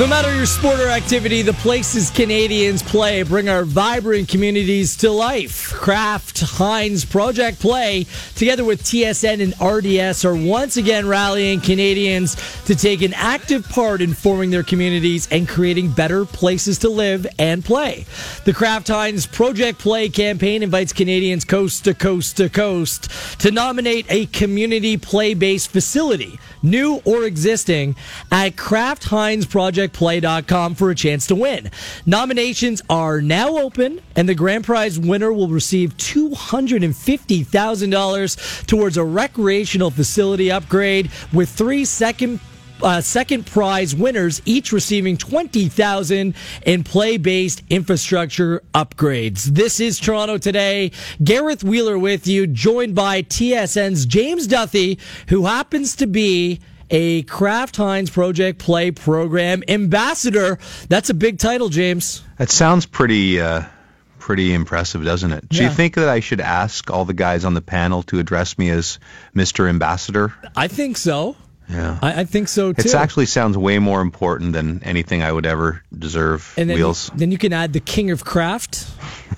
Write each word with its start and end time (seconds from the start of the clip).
No 0.00 0.06
matter 0.06 0.34
your 0.34 0.46
sport 0.46 0.80
or 0.80 0.88
activity, 0.88 1.42
the 1.42 1.52
places 1.52 2.08
Canadians 2.08 2.82
play 2.82 3.22
bring 3.22 3.50
our 3.50 3.66
vibrant 3.66 4.28
communities 4.28 4.96
to 4.96 5.10
life. 5.10 5.74
Kraft 5.74 6.40
Heinz 6.40 7.04
Project 7.04 7.60
Play, 7.60 8.06
together 8.34 8.64
with 8.64 8.82
TSN 8.82 9.42
and 9.42 9.52
RDS, 9.60 10.24
are 10.24 10.34
once 10.34 10.78
again 10.78 11.06
rallying 11.06 11.60
Canadians 11.60 12.34
to 12.64 12.74
take 12.74 13.02
an 13.02 13.12
active 13.12 13.68
part 13.68 14.00
in 14.00 14.14
forming 14.14 14.48
their 14.48 14.62
communities 14.62 15.28
and 15.30 15.46
creating 15.46 15.90
better 15.90 16.24
places 16.24 16.78
to 16.78 16.88
live 16.88 17.26
and 17.38 17.62
play. 17.62 18.06
The 18.46 18.54
Kraft 18.54 18.88
Heinz 18.88 19.26
Project 19.26 19.80
Play 19.80 20.08
campaign 20.08 20.62
invites 20.62 20.94
Canadians 20.94 21.44
coast 21.44 21.84
to 21.84 21.92
coast 21.92 22.38
to 22.38 22.48
coast 22.48 23.10
to 23.40 23.50
nominate 23.50 24.06
a 24.08 24.24
community 24.26 24.96
play 24.96 25.34
based 25.34 25.70
facility, 25.70 26.40
new 26.62 27.02
or 27.04 27.24
existing, 27.24 27.96
at 28.32 28.56
Kraft 28.56 29.04
Heinz 29.04 29.44
Project 29.44 29.89
play.com 29.92 30.74
for 30.74 30.90
a 30.90 30.94
chance 30.94 31.26
to 31.28 31.34
win. 31.34 31.70
Nominations 32.06 32.82
are 32.88 33.20
now 33.20 33.58
open, 33.58 34.00
and 34.16 34.26
the 34.28 34.34
grand 34.34 34.64
prize 34.64 34.98
winner 34.98 35.32
will 35.32 35.48
receive 35.48 35.96
$250,000 35.96 38.66
towards 38.66 38.96
a 38.96 39.04
recreational 39.04 39.90
facility 39.90 40.50
upgrade 40.50 41.10
with 41.32 41.48
three 41.48 41.84
second 41.84 42.40
uh, 42.82 43.00
second 43.00 43.46
prize 43.46 43.94
winners, 43.94 44.40
each 44.44 44.72
receiving 44.72 45.16
twenty 45.16 45.68
thousand 45.68 46.34
in 46.64 46.82
play-based 46.82 47.62
infrastructure 47.70 48.62
upgrades. 48.74 49.44
This 49.44 49.80
is 49.80 49.98
Toronto 49.98 50.38
today. 50.38 50.92
Gareth 51.22 51.62
Wheeler 51.62 51.98
with 51.98 52.26
you, 52.26 52.46
joined 52.46 52.94
by 52.94 53.22
TSN's 53.22 54.06
James 54.06 54.46
Duthie, 54.46 54.98
who 55.28 55.46
happens 55.46 55.96
to 55.96 56.06
be 56.06 56.60
a 56.90 57.22
Kraft 57.22 57.76
Heinz 57.76 58.10
Project 58.10 58.58
Play 58.58 58.90
Program 58.90 59.62
ambassador. 59.68 60.58
That's 60.88 61.10
a 61.10 61.14
big 61.14 61.38
title, 61.38 61.68
James. 61.68 62.22
That 62.38 62.50
sounds 62.50 62.86
pretty. 62.86 63.40
Uh 63.40 63.62
pretty 64.18 64.52
impressive, 64.52 65.02
doesn't 65.02 65.32
it? 65.32 65.48
Do 65.48 65.56
Yeah. 65.56 65.64
you 65.64 65.70
think 65.74 65.94
that 65.94 66.08
I 66.08 66.20
should 66.20 66.42
ask 66.42 66.90
all 66.90 67.04
the 67.06 67.14
guys 67.14 67.44
on 67.46 67.54
the 67.54 67.62
panel 67.62 68.02
to 68.04 68.18
address 68.18 68.58
me 68.58 68.68
as 68.70 68.98
Mr. 69.34 69.66
Ambassador? 69.68 70.32
I 70.54 70.68
think 70.68 70.98
so. 70.98 71.36
Yeah. 71.68 71.98
I, 72.02 72.20
I 72.20 72.24
think 72.26 72.48
so 72.48 72.72
too. 72.74 72.86
It 72.86 72.94
actually 72.94 73.26
sounds 73.26 73.56
way 73.56 73.78
more 73.78 74.02
important 74.02 74.52
than 74.52 74.82
anything 74.84 75.22
I 75.22 75.32
would 75.32 75.46
ever 75.46 75.82
deserve. 75.98 76.52
and 76.58 76.68
then, 76.68 76.76
Wheels. 76.76 77.10
then 77.16 77.32
you 77.32 77.38
can 77.38 77.52
add 77.54 77.72
the 77.72 77.80
King 77.80 78.10
of 78.10 78.22
Kraft. 78.24 78.86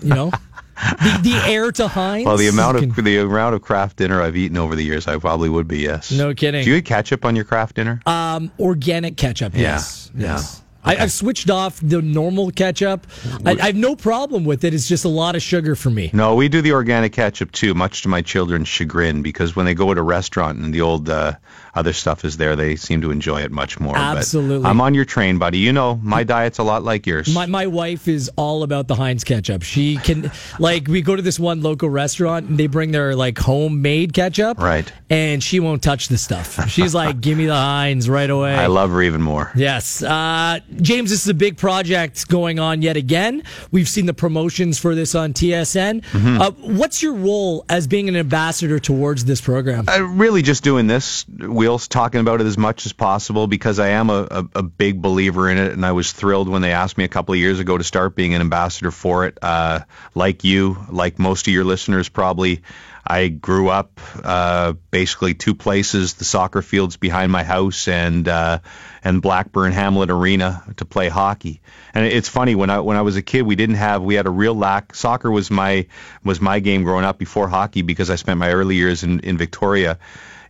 You 0.03 0.15
know, 0.15 0.33
the, 0.77 1.19
the 1.23 1.43
heir 1.47 1.71
to 1.73 1.89
Heinz. 1.89 2.27
Well, 2.27 2.37
the 2.37 2.49
amount 2.49 2.77
of 2.79 2.95
the 3.05 3.19
amount 3.19 3.55
of 3.55 3.63
Kraft 3.63 3.97
Dinner 3.97 4.23
I've 4.23 4.37
eaten 4.37 4.57
over 4.57 4.75
the 4.75 4.83
years, 4.85 5.07
I 5.07 5.17
probably 5.19 5.49
would 5.49 5.69
be 5.69 5.79
yes. 5.81 6.11
No 6.11 6.35
kidding. 6.35 6.65
Do 6.65 6.71
you 6.71 6.77
eat 6.77 6.85
ketchup 6.87 7.25
on 7.25 7.37
your 7.37 7.45
Kraft 7.45 7.77
Dinner? 7.77 8.01
um, 8.07 8.51
organic 8.59 9.17
ketchup. 9.17 9.55
Yeah, 9.55 9.61
Yes. 9.61 10.11
yeah. 10.15 10.27
Yes. 10.35 10.59
I, 10.85 10.97
I've 10.97 11.13
switched 11.13 11.49
off 11.49 11.79
the 11.81 12.03
normal 12.03 12.51
ketchup. 12.51 13.07
I, 13.47 13.53
I 13.53 13.67
have 13.67 13.77
no 13.77 13.95
problem 13.95 14.45
with 14.45 14.65
it. 14.65 14.75
It's 14.75 14.89
just 14.89 15.05
a 15.05 15.09
lot 15.09 15.37
of 15.37 15.43
sugar 15.43 15.77
for 15.77 15.91
me. 15.91 16.11
No, 16.13 16.35
we 16.35 16.49
do 16.49 16.61
the 16.61 16.73
organic 16.73 17.13
ketchup 17.13 17.53
too, 17.53 17.73
much 17.73 18.03
to 18.03 18.09
my 18.09 18.21
children's 18.21 18.67
chagrin, 18.67 19.23
because 19.23 19.55
when 19.55 19.65
they 19.65 19.75
go 19.75 19.95
to 19.95 20.01
a 20.01 20.03
restaurant 20.03 20.59
and 20.59 20.75
the 20.75 20.81
old 20.81 21.09
uh, 21.09 21.35
other 21.75 21.93
stuff 21.93 22.25
is 22.25 22.37
there, 22.37 22.55
they 22.55 22.77
seem 22.77 23.01
to 23.01 23.11
enjoy 23.11 23.41
it 23.41 23.51
much 23.51 23.81
more. 23.81 23.95
But 23.95 24.19
Absolutely. 24.19 24.69
I'm 24.69 24.81
on 24.81 24.93
your 24.93 25.07
train, 25.07 25.39
buddy. 25.39 25.59
You 25.59 25.73
know, 25.73 25.99
my 26.03 26.23
diet's 26.23 26.59
a 26.59 26.63
lot 26.63 26.83
like 26.83 27.07
yours. 27.07 27.33
My, 27.33 27.47
my 27.47 27.67
wife 27.67 28.09
is 28.09 28.31
all 28.37 28.63
about 28.63 28.89
the 28.89 28.95
Heinz 28.95 29.25
ketchup. 29.25 29.63
She 29.63 29.97
can, 29.97 30.31
like, 30.59 30.87
we 30.87 31.01
go 31.01 31.17
to 31.17 31.23
this 31.23 31.41
one 31.41 31.63
local 31.63 31.89
restaurant 31.89 32.49
and 32.49 32.59
they 32.59 32.67
bring 32.67 32.91
their, 32.91 33.17
like, 33.17 33.39
homemade 33.39 34.13
ketchup. 34.13 34.59
Right. 34.59 34.91
And 35.09 35.43
she 35.43 35.61
won't 35.61 35.83
touch 35.83 36.09
the 36.09 36.19
stuff. 36.19 36.69
She's 36.69 36.95
like, 36.95 37.21
give 37.21 37.39
me 37.39 37.47
the 37.47 37.55
Heinz 37.63 38.09
right 38.09 38.29
away. 38.29 38.55
I 38.55 38.67
love 38.67 38.91
her 38.91 39.03
even 39.03 39.23
more. 39.23 39.51
Yes. 39.55 40.03
Uh, 40.03 40.61
James, 40.77 41.11
this 41.11 41.23
is 41.23 41.29
a 41.29 41.35
big 41.35 41.57
project 41.57 42.29
going 42.29 42.59
on 42.59 42.83
yet 42.83 42.97
again. 42.99 43.45
We've 43.71 43.89
seen 43.89 44.07
the 44.07 44.15
promotions 44.15 44.79
for 44.79 44.95
this 44.95 45.15
on 45.15 45.33
TSN. 45.33 46.03
Mm-hmm. 46.03 46.41
Uh, 46.41 46.51
what's 46.77 47.03
your 47.03 47.15
role 47.15 47.65
as 47.69 47.87
being 47.87 48.09
an 48.09 48.17
ambassador 48.17 48.79
towards 48.79 49.25
this 49.25 49.41
program? 49.41 49.87
I 49.89 49.99
really 49.99 50.43
just 50.43 50.63
doing 50.65 50.87
this, 50.87 51.25
Wheels, 51.63 51.87
talking 51.87 52.21
about 52.21 52.41
it 52.41 52.49
as 52.49 52.59
much 52.59 52.87
as 52.87 52.93
possible 52.93 53.47
because 53.47 53.79
I 53.79 53.91
am 53.91 54.11
a, 54.11 54.27
a, 54.29 54.49
a 54.57 54.63
big 54.65 55.01
believer 55.01 55.49
in 55.49 55.59
it, 55.59 55.71
and 55.71 55.87
I 55.87 55.93
was 55.93 56.11
thrilled 56.11 56.49
when 56.49 56.61
they 56.61 56.73
asked 56.73 56.99
me 56.99 57.05
a 57.05 57.09
couple 57.09 57.35
of 57.35 57.39
years 57.39 57.61
ago 57.61 57.79
to 57.79 57.85
start 57.85 58.17
being 58.17 58.35
an 58.35 58.41
ambassador 58.41 58.91
for 58.91 59.27
it. 59.27 59.39
Uh, 59.41 59.79
like 60.13 60.43
you, 60.43 60.77
like 60.91 61.21
most 61.21 61.47
of 61.47 61.55
your 61.55 61.63
listeners 61.63 62.09
probably, 62.09 62.63
I 63.07 63.29
grew 63.29 63.69
up 63.69 64.01
uh, 64.25 64.73
basically 64.91 65.35
two 65.35 65.55
places: 65.55 66.15
the 66.15 66.25
soccer 66.25 66.63
fields 66.63 66.97
behind 66.97 67.31
my 67.31 67.45
house 67.45 67.87
and 67.87 68.27
uh, 68.27 68.59
and 69.05 69.23
Blackburn 69.23 69.71
Hamlet 69.71 70.11
Arena 70.11 70.65
to 70.79 70.85
play 70.85 71.09
hockey. 71.09 71.61
And 71.95 72.05
it's 72.05 72.29
funny 72.29 72.57
when 72.57 72.71
I 72.71 72.81
when 72.81 72.97
I 72.97 73.03
was 73.03 73.15
a 73.15 73.23
kid, 73.23 73.43
we 73.43 73.55
didn't 73.55 73.77
have 73.77 74.03
we 74.03 74.17
had 74.17 74.27
a 74.27 74.31
real 74.31 74.57
lack. 74.57 74.97
Soccer 74.97 75.31
was 75.31 75.49
my 75.49 75.87
was 76.25 76.41
my 76.41 76.59
game 76.59 76.83
growing 76.83 77.05
up 77.05 77.19
before 77.19 77.47
hockey 77.47 77.83
because 77.83 78.11
I 78.11 78.17
spent 78.17 78.41
my 78.41 78.51
early 78.51 78.75
years 78.75 79.05
in 79.05 79.21
in 79.21 79.39
Victoria, 79.39 80.01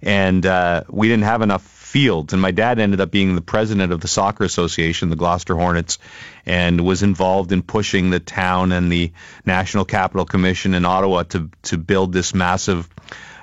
and 0.03 0.45
uh, 0.45 0.85
we 0.89 1.09
didn't 1.09 1.25
have 1.25 1.43
enough 1.43 1.63
fields. 1.63 2.33
And 2.33 2.41
my 2.41 2.51
dad 2.51 2.79
ended 2.79 3.01
up 3.01 3.11
being 3.11 3.35
the 3.35 3.43
president 3.43 3.93
of 3.93 4.01
the 4.01 4.09
soccer 4.09 4.45
association, 4.45 5.11
the 5.11 5.17
Gloucester 5.17 5.55
Hornets, 5.55 5.99
and 6.47 6.85
was 6.85 7.03
involved 7.03 7.53
in 7.53 7.63
pushing 7.63 8.11
the 8.11 8.21
town 8.21 8.73
and 8.73 8.91
the 8.91 9.13
National 9.45 9.85
Capital 9.85 10.25
Commission 10.25 10.75
in 10.75 10.85
Ottawa 10.85 11.23
to 11.25 11.51
to 11.63 11.79
build 11.79 12.13
this 12.13 12.35
massive. 12.35 12.89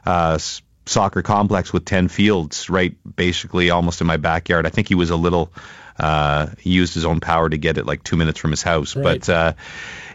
Uh, 0.06 0.40
soccer 0.90 1.22
complex 1.22 1.72
with 1.72 1.86
10 1.86 2.08
fields 2.08 2.70
right 2.70 2.96
basically 3.16 3.70
almost 3.70 4.02
in 4.02 4.08
my 4.08 4.18
backyard. 4.18 4.66
I 4.66 4.70
think 4.70 4.88
he 4.88 4.96
was 4.96 5.10
a 5.10 5.16
little 5.16 5.52
uh, 5.98 6.48
he 6.60 6.70
used 6.70 6.94
his 6.94 7.04
own 7.04 7.20
power 7.20 7.50
to 7.50 7.58
get 7.58 7.78
it 7.78 7.86
like 7.86 8.04
two 8.04 8.16
minutes 8.16 8.40
from 8.40 8.52
his 8.52 8.64
house. 8.64 8.96
Right. 8.96 9.04
but 9.04 9.30
uh, 9.30 9.54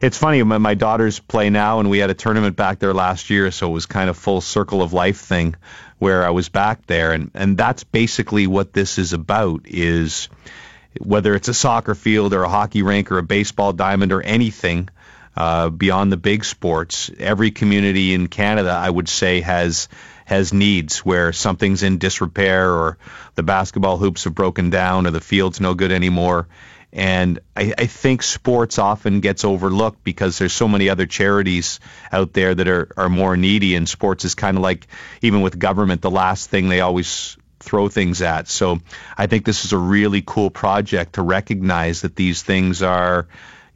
it's 0.00 0.18
funny 0.18 0.42
my, 0.42 0.58
my 0.58 0.74
daughters 0.74 1.20
play 1.20 1.50
now 1.50 1.80
and 1.80 1.90
we 1.90 1.98
had 1.98 2.10
a 2.10 2.14
tournament 2.14 2.56
back 2.56 2.78
there 2.78 2.94
last 2.94 3.30
year 3.30 3.50
so 3.50 3.68
it 3.70 3.72
was 3.72 3.86
kind 3.86 4.10
of 4.10 4.16
full 4.16 4.40
circle 4.40 4.82
of 4.82 4.92
life 4.92 5.20
thing 5.20 5.54
where 5.98 6.24
i 6.26 6.30
was 6.30 6.48
back 6.48 6.86
there. 6.86 7.12
And, 7.12 7.30
and 7.34 7.56
that's 7.56 7.84
basically 7.84 8.46
what 8.46 8.72
this 8.72 8.98
is 8.98 9.12
about 9.12 9.62
is 9.66 10.28
whether 11.00 11.34
it's 11.34 11.48
a 11.48 11.54
soccer 11.54 11.94
field 11.94 12.34
or 12.34 12.42
a 12.42 12.48
hockey 12.48 12.82
rink 12.82 13.10
or 13.12 13.18
a 13.18 13.22
baseball 13.22 13.72
diamond 13.72 14.12
or 14.12 14.22
anything 14.22 14.88
uh, 15.36 15.68
beyond 15.68 16.12
the 16.12 16.16
big 16.16 16.44
sports, 16.44 17.10
every 17.18 17.50
community 17.50 18.14
in 18.14 18.28
Canada, 18.28 18.70
I 18.70 18.88
would 18.88 19.08
say, 19.08 19.40
has 19.40 19.88
has 20.24 20.52
needs 20.52 20.98
where 20.98 21.32
something's 21.32 21.82
in 21.82 21.98
disrepair 21.98 22.70
or 22.70 22.98
the 23.34 23.42
basketball 23.42 23.96
hoops 23.98 24.24
have 24.24 24.34
broken 24.34 24.70
down 24.70 25.06
or 25.06 25.10
the 25.10 25.20
field's 25.20 25.60
no 25.60 25.74
good 25.74 25.92
anymore. 25.92 26.48
And 26.92 27.40
I, 27.56 27.74
I 27.76 27.86
think 27.86 28.22
sports 28.22 28.78
often 28.78 29.18
gets 29.18 29.44
overlooked 29.44 30.04
because 30.04 30.38
there's 30.38 30.52
so 30.52 30.68
many 30.68 30.88
other 30.88 31.06
charities 31.06 31.80
out 32.12 32.32
there 32.32 32.54
that 32.54 32.68
are, 32.68 32.88
are 32.96 33.08
more 33.08 33.36
needy, 33.36 33.74
and 33.74 33.88
sports 33.88 34.24
is 34.24 34.36
kind 34.36 34.56
of 34.56 34.62
like, 34.62 34.86
even 35.20 35.40
with 35.40 35.58
government, 35.58 36.02
the 36.02 36.10
last 36.10 36.50
thing 36.50 36.68
they 36.68 36.80
always 36.80 37.36
throw 37.58 37.88
things 37.88 38.22
at. 38.22 38.46
So 38.46 38.78
I 39.18 39.26
think 39.26 39.44
this 39.44 39.64
is 39.64 39.72
a 39.72 39.78
really 39.78 40.22
cool 40.24 40.50
project 40.50 41.14
to 41.14 41.22
recognize 41.22 42.02
that 42.02 42.14
these 42.14 42.42
things 42.42 42.80
are, 42.80 43.26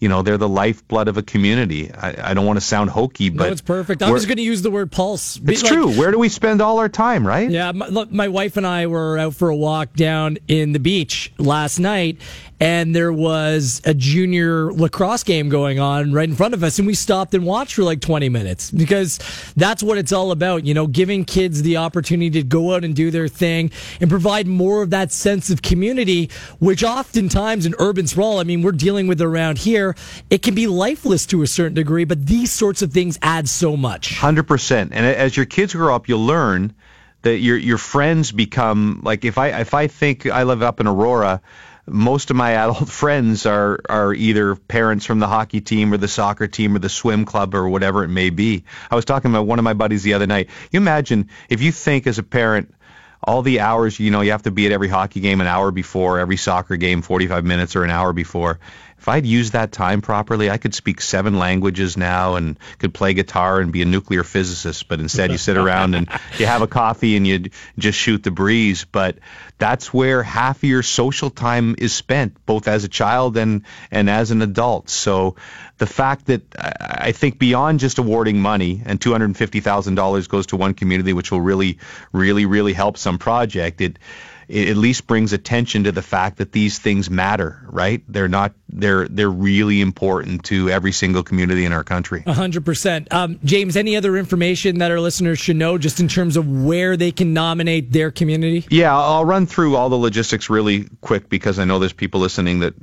you 0.01 0.09
know, 0.09 0.23
they're 0.23 0.39
the 0.39 0.49
lifeblood 0.49 1.09
of 1.09 1.17
a 1.17 1.23
community. 1.23 1.93
I, 1.93 2.31
I 2.31 2.35
don't 2.35 2.47
want 2.47 2.59
to 2.59 2.65
sound 2.65 2.91
hokey, 2.91 3.31
but 3.31 3.47
no, 3.47 3.53
it's 3.53 3.61
perfect. 3.61 4.03
I 4.03 4.11
was 4.11 4.27
going 4.27 4.37
to 4.37 4.43
use 4.43 4.63
the 4.63 4.71
word 4.71 4.93
pulse. 4.93 5.41
It's 5.45 5.63
Like, 5.63 5.73
true. 5.73 5.91
Where 5.99 6.11
do 6.13 6.19
we 6.19 6.29
spend 6.29 6.61
all 6.61 6.79
our 6.79 6.89
time, 6.89 7.27
right? 7.27 7.51
Yeah, 7.51 7.73
my, 7.73 7.89
look, 7.89 8.13
my 8.13 8.29
wife 8.29 8.57
and 8.57 8.67
I 8.67 8.87
were 8.87 9.19
out 9.19 9.35
for 9.35 9.49
a 9.49 9.57
walk 9.57 9.95
down 9.95 10.39
in 10.47 10.73
the 10.73 10.79
beach 10.79 11.33
last 11.39 11.81
night, 11.81 12.21
and 12.61 12.95
there 12.95 13.13
was 13.13 13.81
a 13.85 13.95
junior 13.95 14.73
lacrosse 14.73 15.25
game 15.25 15.49
going 15.49 15.81
on 15.81 16.13
right 16.13 16.29
in 16.29 16.35
front 16.37 16.55
of 16.55 16.63
us, 16.63 16.79
and 16.79 16.87
we 16.87 16.95
stopped 16.95 17.35
and 17.35 17.45
watched 17.45 17.75
for 17.75 17.83
like 17.83 18.01
20 18.01 18.29
minutes 18.29 18.71
because 18.71 19.19
that's 19.57 19.83
what 19.83 19.99
it's 19.99 20.13
all 20.13 20.31
about, 20.31 20.65
you 20.65 20.75
know, 20.75 20.87
giving 20.87 21.25
kids 21.25 21.63
the 21.63 21.77
opportunity 21.77 22.31
to 22.31 22.43
go 22.43 22.75
out 22.75 22.85
and 22.85 22.95
do 22.95 23.11
their 23.11 23.29
thing 23.29 23.71
and 24.01 24.09
provide 24.11 24.47
more 24.47 24.83
of 24.83 24.91
that 24.91 25.11
sense 25.13 25.51
of 25.51 25.63
community, 25.63 26.31
which 26.61 26.85
oftentimes 26.85 27.67
in 27.67 27.75
urban 27.79 28.07
sprawl, 28.07 28.39
I 28.39 28.45
mean, 28.45 28.63
we're 28.63 28.73
dealing 28.73 29.07
with 29.09 29.21
around 29.21 29.59
here, 29.59 29.88
it 30.31 30.43
can 30.43 30.55
be 30.55 30.67
lifeless 30.67 31.27
to 31.27 31.43
a 31.43 31.47
certain 31.47 31.75
degree, 31.75 32.05
but 32.05 32.27
these 32.27 32.53
sorts 32.53 32.83
of 32.83 32.93
things 32.93 33.19
add 33.23 33.49
so 33.49 33.77
much. 33.77 34.15
Hundred 34.19 34.45
percent. 34.45 34.93
And 34.93 35.07
as 35.07 35.37
your 35.37 35.47
kids 35.47 35.75
grow 35.75 35.95
up, 35.95 36.09
you'll 36.09 36.27
learn 36.27 36.75
that 37.23 37.39
your 37.39 37.57
your 37.57 37.79
friends 37.79 38.33
become 38.33 39.01
like 39.03 39.25
if 39.25 39.39
I 39.39 39.61
if 39.61 39.75
I 39.75 39.87
think 39.87 40.27
I 40.27 40.45
live 40.45 40.63
up 40.63 40.81
in 40.81 40.87
Aurora, 40.87 41.41
most 41.87 42.31
of 42.31 42.37
my 42.37 42.51
adult 42.65 42.89
friends 42.89 43.47
are 43.47 43.81
are 43.89 44.15
either 44.15 44.55
parents 44.55 45.05
from 45.05 45.19
the 45.19 45.27
hockey 45.27 45.61
team 45.61 45.93
or 45.93 45.97
the 45.97 46.09
soccer 46.09 46.47
team 46.47 46.77
or 46.77 46.79
the 46.79 46.89
swim 46.89 47.25
club 47.25 47.55
or 47.55 47.69
whatever 47.69 48.05
it 48.05 48.09
may 48.09 48.31
be. 48.31 48.65
I 48.91 48.95
was 48.95 49.05
talking 49.05 49.31
about 49.31 49.47
one 49.47 49.59
of 49.59 49.65
my 49.65 49.75
buddies 49.75 50.03
the 50.03 50.15
other 50.15 50.27
night. 50.27 50.49
You 50.71 50.79
imagine 50.79 51.29
if 51.49 51.63
you 51.63 51.73
think 51.73 52.07
as 52.07 52.19
a 52.19 52.23
parent 52.23 52.75
all 53.23 53.43
the 53.43 53.61
hours 53.61 53.99
you 53.99 54.13
know 54.13 54.21
you 54.21 54.31
have 54.31 54.45
to 54.45 54.53
be 54.53 54.67
at 54.67 54.73
every 54.73 54.89
hockey 54.89 55.19
game 55.19 55.41
an 55.41 55.49
hour 55.49 55.73
before 55.73 56.21
every 56.21 56.37
soccer 56.37 56.77
game 56.77 57.03
45 57.03 57.45
minutes 57.45 57.75
or 57.75 57.83
an 57.83 57.91
hour 57.91 58.13
before 58.13 58.61
if 58.99 59.07
I'd 59.09 59.27
used 59.27 59.53
that 59.53 59.71
time 59.71 60.03
properly, 60.03 60.51
I 60.51 60.59
could 60.59 60.75
speak 60.75 61.01
seven 61.01 61.39
languages 61.39 61.97
now 61.97 62.35
and 62.35 62.59
could 62.79 62.93
play 62.93 63.15
guitar 63.15 63.61
and 63.61 63.73
be 63.73 63.83
a 63.83 63.85
nuclear 63.85 64.25
physicist. 64.25 64.89
But 64.89 64.99
instead, 64.99 65.31
you 65.31 65.39
sit 65.39 65.57
around 65.65 65.95
and 65.95 66.09
you 66.37 66.47
have 66.47 66.63
a 66.63 66.67
coffee 66.67 67.17
and 67.17 67.27
you 67.27 67.51
just 67.79 67.97
shoot 67.97 68.25
the 68.25 68.33
breeze. 68.33 68.85
But 68.85 69.19
that's 69.57 69.95
where 69.95 70.23
half 70.23 70.59
of 70.59 70.65
your 70.65 70.83
social 70.83 71.31
time 71.31 71.77
is 71.79 71.93
spent, 71.93 72.45
both 72.45 72.67
as 72.67 72.85
a 72.85 72.89
child 72.89 73.37
and 73.37 73.63
and 73.91 74.11
as 74.11 74.33
an 74.33 74.43
adult. 74.43 74.91
So 74.91 75.37
the 75.79 75.87
fact 75.87 76.27
that 76.27 76.43
I 76.59 77.13
think 77.13 77.39
beyond 77.39 77.79
just 77.79 77.99
awarding 77.99 78.41
money 78.41 78.83
and 78.85 79.01
$250,000 79.01 80.29
goes 80.29 80.47
to 80.49 80.57
one 80.57 80.75
community, 80.75 81.13
which 81.13 81.31
will 81.31 81.41
really, 81.41 81.79
really, 82.13 82.47
really 82.47 82.73
help 82.73 82.99
some 82.99 83.19
project, 83.19 83.81
it 83.81 83.99
it 84.49 84.69
at 84.71 84.77
least 84.79 85.07
brings 85.07 85.35
attention 85.35 85.85
to 85.85 85.93
the 85.93 86.01
fact 86.01 86.39
that 86.39 86.53
these 86.53 86.79
things 86.79 87.11
matter, 87.11 87.61
right? 87.67 88.03
They're 88.09 88.29
not 88.29 88.55
they're 88.71 89.07
they're 89.07 89.31
really 89.31 89.83
important 89.83 90.45
to 90.45 90.71
every 90.71 90.93
single 90.93 91.23
community 91.23 91.67
in 91.67 91.73
our 91.73 91.85
country. 91.85 92.23
hundred 92.23 92.61
um, 92.61 92.65
percent. 92.65 93.09
James, 93.45 93.77
any 93.77 93.97
other 93.97 94.17
information 94.17 94.79
that 94.79 94.91
our 94.91 95.01
listeners 95.01 95.39
should 95.39 95.57
know, 95.57 95.77
just 95.77 96.01
in 96.01 96.09
terms 96.09 96.37
of 96.37 96.65
where 96.65 96.97
they 96.97 97.13
can 97.13 97.35
nominate 97.35 97.93
their 97.93 98.11
community? 98.11 98.67
Yeah, 98.71 98.97
I'll 98.97 99.25
run 99.25 99.47
through 99.47 99.77
all 99.77 99.91
the 99.91 99.97
logistics 99.97 100.49
really 100.49 100.89
quick 101.03 101.29
because 101.29 101.59
I 101.59 101.65
know 101.65 101.79
there's 101.79 101.93
people 101.93 102.21
listening 102.21 102.61
that 102.61 102.75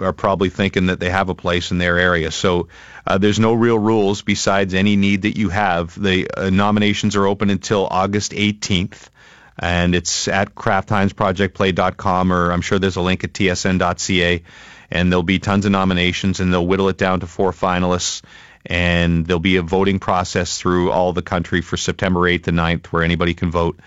are 0.00 0.12
probably 0.12 0.50
thinking 0.50 0.86
that 0.86 1.00
they 1.00 1.08
have 1.08 1.30
a 1.30 1.34
place 1.34 1.70
in 1.70 1.78
their 1.78 1.98
area. 1.98 2.30
So. 2.30 2.68
Uh, 3.06 3.18
there's 3.18 3.38
no 3.38 3.52
real 3.52 3.78
rules 3.78 4.22
besides 4.22 4.72
any 4.72 4.96
need 4.96 5.22
that 5.22 5.36
you 5.36 5.50
have. 5.50 6.00
The 6.00 6.26
uh, 6.34 6.48
nominations 6.48 7.16
are 7.16 7.26
open 7.26 7.50
until 7.50 7.86
August 7.86 8.32
18th 8.32 9.10
and 9.58 9.94
it's 9.94 10.28
at 10.28 10.54
kraftheinzprojectplay.com 10.54 12.32
or 12.32 12.52
I'm 12.52 12.60
sure 12.60 12.78
there's 12.78 12.96
a 12.96 13.00
link 13.00 13.24
at 13.24 13.32
tsn.ca 13.32 14.42
and 14.90 15.12
there'll 15.12 15.22
be 15.22 15.38
tons 15.38 15.66
of 15.66 15.72
nominations 15.72 16.40
and 16.40 16.52
they'll 16.52 16.66
whittle 16.66 16.88
it 16.88 16.98
down 16.98 17.20
to 17.20 17.26
four 17.26 17.52
finalists. 17.52 18.22
And 18.66 19.26
there'll 19.26 19.40
be 19.40 19.56
a 19.56 19.62
voting 19.62 19.98
process 19.98 20.58
through 20.58 20.90
all 20.90 21.12
the 21.12 21.22
country 21.22 21.60
for 21.60 21.76
September 21.76 22.20
8th 22.20 22.48
and 22.48 22.58
9th 22.58 22.86
where 22.86 23.02
anybody 23.02 23.34
can 23.34 23.50
vote 23.50 23.78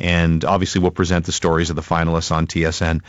and 0.00 0.44
obviously 0.44 0.80
we'll 0.80 0.90
present 0.90 1.26
the 1.26 1.32
stories 1.32 1.70
of 1.70 1.76
the 1.76 1.82
finalists 1.82 2.32
on 2.32 2.46
TSN 2.46 3.00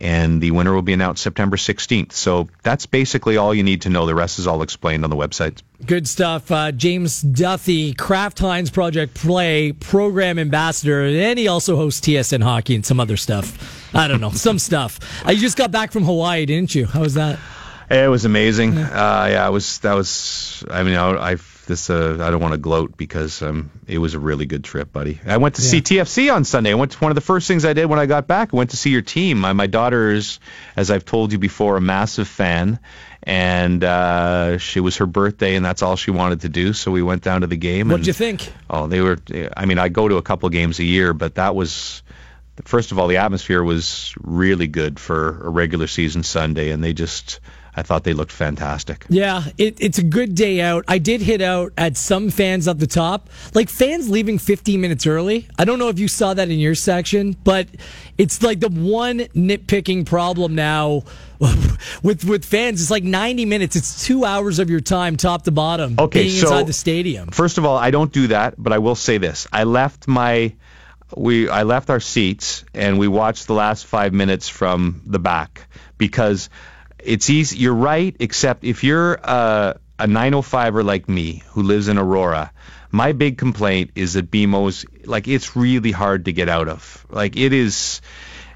and 0.00 0.42
the 0.42 0.50
winner 0.50 0.74
will 0.74 0.82
be 0.82 0.92
announced 0.92 1.22
September 1.22 1.56
16th. 1.56 2.12
So 2.12 2.48
that's 2.62 2.86
basically 2.86 3.36
all 3.36 3.54
you 3.54 3.62
need 3.62 3.82
to 3.82 3.90
know. 3.90 4.06
The 4.06 4.14
rest 4.14 4.38
is 4.38 4.46
all 4.46 4.62
explained 4.62 5.04
on 5.04 5.10
the 5.10 5.16
website. 5.16 5.62
Good 5.86 6.08
stuff. 6.08 6.50
Uh, 6.50 6.72
James 6.72 7.22
Duthie, 7.22 7.96
Kraft 7.96 8.38
Heinz 8.40 8.70
Project 8.70 9.14
Play 9.14 9.72
Program 9.72 10.38
Ambassador, 10.38 11.04
and 11.04 11.38
he 11.38 11.46
also 11.46 11.76
hosts 11.76 12.00
TSN 12.00 12.42
Hockey 12.42 12.74
and 12.74 12.84
some 12.84 12.98
other 12.98 13.16
stuff. 13.16 13.94
I 13.94 14.08
don't 14.08 14.20
know, 14.20 14.30
some 14.34 14.58
stuff. 14.58 14.98
Uh, 15.26 15.30
you 15.30 15.40
just 15.40 15.56
got 15.56 15.70
back 15.70 15.92
from 15.92 16.04
Hawaii, 16.04 16.46
didn't 16.46 16.74
you? 16.74 16.86
How 16.86 17.00
was 17.00 17.14
that? 17.14 17.38
It 17.90 18.08
was 18.08 18.24
amazing. 18.24 18.78
Uh, 18.78 19.28
yeah, 19.30 19.46
it 19.46 19.50
was. 19.50 19.78
That 19.80 19.92
was. 19.92 20.64
I 20.70 20.82
mean, 20.82 20.96
I, 20.96 21.32
I've 21.32 21.53
this 21.66 21.90
uh, 21.90 22.18
I 22.20 22.30
don't 22.30 22.40
want 22.40 22.52
to 22.52 22.58
gloat 22.58 22.96
because 22.96 23.42
um, 23.42 23.70
it 23.86 23.98
was 23.98 24.14
a 24.14 24.18
really 24.18 24.46
good 24.46 24.64
trip, 24.64 24.92
buddy. 24.92 25.20
I 25.26 25.36
went 25.36 25.56
to 25.56 25.62
yeah. 25.62 25.68
see 25.68 25.80
TFC 25.80 26.34
on 26.34 26.44
Sunday. 26.44 26.70
I 26.70 26.74
went 26.74 26.92
to 26.92 26.98
one 26.98 27.10
of 27.10 27.14
the 27.14 27.20
first 27.20 27.48
things 27.48 27.64
I 27.64 27.72
did 27.72 27.86
when 27.86 27.98
I 27.98 28.06
got 28.06 28.26
back. 28.26 28.52
I 28.52 28.56
went 28.56 28.70
to 28.70 28.76
see 28.76 28.90
your 28.90 29.02
team. 29.02 29.38
My, 29.38 29.52
my 29.52 29.66
daughter 29.66 30.10
is, 30.10 30.40
as 30.76 30.90
I've 30.90 31.04
told 31.04 31.32
you 31.32 31.38
before, 31.38 31.76
a 31.76 31.80
massive 31.80 32.28
fan, 32.28 32.78
and 33.22 33.82
uh, 33.82 34.58
she 34.58 34.80
was 34.80 34.98
her 34.98 35.06
birthday, 35.06 35.56
and 35.56 35.64
that's 35.64 35.82
all 35.82 35.96
she 35.96 36.10
wanted 36.10 36.42
to 36.42 36.48
do. 36.48 36.72
So 36.72 36.90
we 36.90 37.02
went 37.02 37.22
down 37.22 37.40
to 37.40 37.46
the 37.46 37.56
game. 37.56 37.88
What 37.88 37.98
did 37.98 38.06
you 38.06 38.12
think? 38.12 38.52
Oh, 38.68 38.86
they 38.86 39.00
were. 39.00 39.18
I 39.56 39.66
mean, 39.66 39.78
I 39.78 39.88
go 39.88 40.08
to 40.08 40.16
a 40.16 40.22
couple 40.22 40.48
games 40.50 40.78
a 40.78 40.84
year, 40.84 41.12
but 41.12 41.36
that 41.36 41.54
was. 41.54 42.02
First 42.66 42.92
of 42.92 43.00
all, 43.00 43.08
the 43.08 43.16
atmosphere 43.16 43.64
was 43.64 44.14
really 44.20 44.68
good 44.68 45.00
for 45.00 45.44
a 45.44 45.48
regular 45.48 45.88
season 45.88 46.22
Sunday, 46.22 46.70
and 46.70 46.84
they 46.84 46.92
just 46.92 47.40
I 47.76 47.82
thought 47.82 48.04
they 48.04 48.12
looked 48.12 48.32
fantastic. 48.32 49.04
Yeah, 49.08 49.44
it, 49.58 49.76
it's 49.80 49.98
a 49.98 50.02
good 50.02 50.34
day 50.34 50.60
out. 50.60 50.84
I 50.86 50.98
did 50.98 51.20
hit 51.20 51.40
out 51.40 51.72
at 51.76 51.96
some 51.96 52.30
fans 52.30 52.68
up 52.68 52.78
the 52.78 52.86
top, 52.86 53.28
like 53.52 53.68
fans 53.68 54.08
leaving 54.08 54.38
15 54.38 54.80
minutes 54.80 55.06
early. 55.06 55.48
I 55.58 55.64
don't 55.64 55.78
know 55.78 55.88
if 55.88 55.98
you 55.98 56.06
saw 56.06 56.34
that 56.34 56.50
in 56.50 56.58
your 56.58 56.76
section, 56.76 57.36
but 57.42 57.68
it's 58.16 58.42
like 58.42 58.60
the 58.60 58.68
one 58.68 59.18
nitpicking 59.18 60.06
problem 60.06 60.54
now 60.54 61.02
with 62.02 62.24
with 62.24 62.44
fans. 62.44 62.80
It's 62.80 62.90
like 62.90 63.04
90 63.04 63.44
minutes. 63.44 63.74
It's 63.74 64.06
two 64.06 64.24
hours 64.24 64.60
of 64.60 64.70
your 64.70 64.80
time, 64.80 65.16
top 65.16 65.42
to 65.42 65.50
bottom, 65.50 65.96
okay, 65.98 66.24
being 66.24 66.36
so, 66.36 66.46
inside 66.46 66.66
the 66.68 66.72
stadium. 66.72 67.28
First 67.30 67.58
of 67.58 67.64
all, 67.64 67.76
I 67.76 67.90
don't 67.90 68.12
do 68.12 68.28
that, 68.28 68.54
but 68.56 68.72
I 68.72 68.78
will 68.78 68.94
say 68.94 69.18
this: 69.18 69.48
I 69.52 69.64
left 69.64 70.06
my 70.06 70.54
we 71.16 71.48
I 71.48 71.64
left 71.64 71.90
our 71.90 72.00
seats 72.00 72.64
and 72.72 72.98
we 72.98 73.08
watched 73.08 73.46
the 73.46 73.54
last 73.54 73.86
five 73.86 74.12
minutes 74.12 74.48
from 74.48 75.02
the 75.06 75.18
back 75.18 75.68
because 75.98 76.50
it's 77.04 77.30
easy. 77.30 77.58
You're 77.58 77.74
right, 77.74 78.16
except 78.18 78.64
if 78.64 78.84
you're 78.84 79.18
uh, 79.22 79.74
a, 79.98 80.04
a 80.04 80.06
905er 80.06 80.84
like 80.84 81.08
me 81.08 81.42
who 81.48 81.62
lives 81.62 81.88
in 81.88 81.98
Aurora, 81.98 82.52
my 82.90 83.12
big 83.12 83.38
complaint 83.38 83.90
is 83.94 84.14
that 84.14 84.30
BMO's 84.30 84.86
like 85.04 85.28
it's 85.28 85.56
really 85.56 85.90
hard 85.90 86.26
to 86.26 86.32
get 86.32 86.48
out 86.48 86.68
of. 86.68 87.06
Like 87.10 87.36
it 87.36 87.52
is 87.52 88.00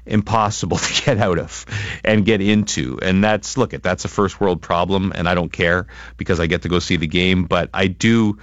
impossible 0.05 0.77
to 0.77 1.03
get 1.05 1.17
out 1.17 1.39
of 1.39 1.65
and 2.03 2.25
get 2.25 2.41
into. 2.41 2.99
And 3.01 3.23
that's 3.23 3.57
look 3.57 3.73
at 3.73 3.83
that's 3.83 4.05
a 4.05 4.07
first 4.07 4.39
world 4.39 4.61
problem 4.61 5.11
and 5.13 5.27
I 5.27 5.35
don't 5.35 5.51
care 5.51 5.87
because 6.17 6.39
I 6.39 6.47
get 6.47 6.63
to 6.63 6.69
go 6.69 6.79
see 6.79 6.95
the 6.95 7.07
game, 7.07 7.45
but 7.45 7.69
I 7.73 7.87
do 7.87 8.39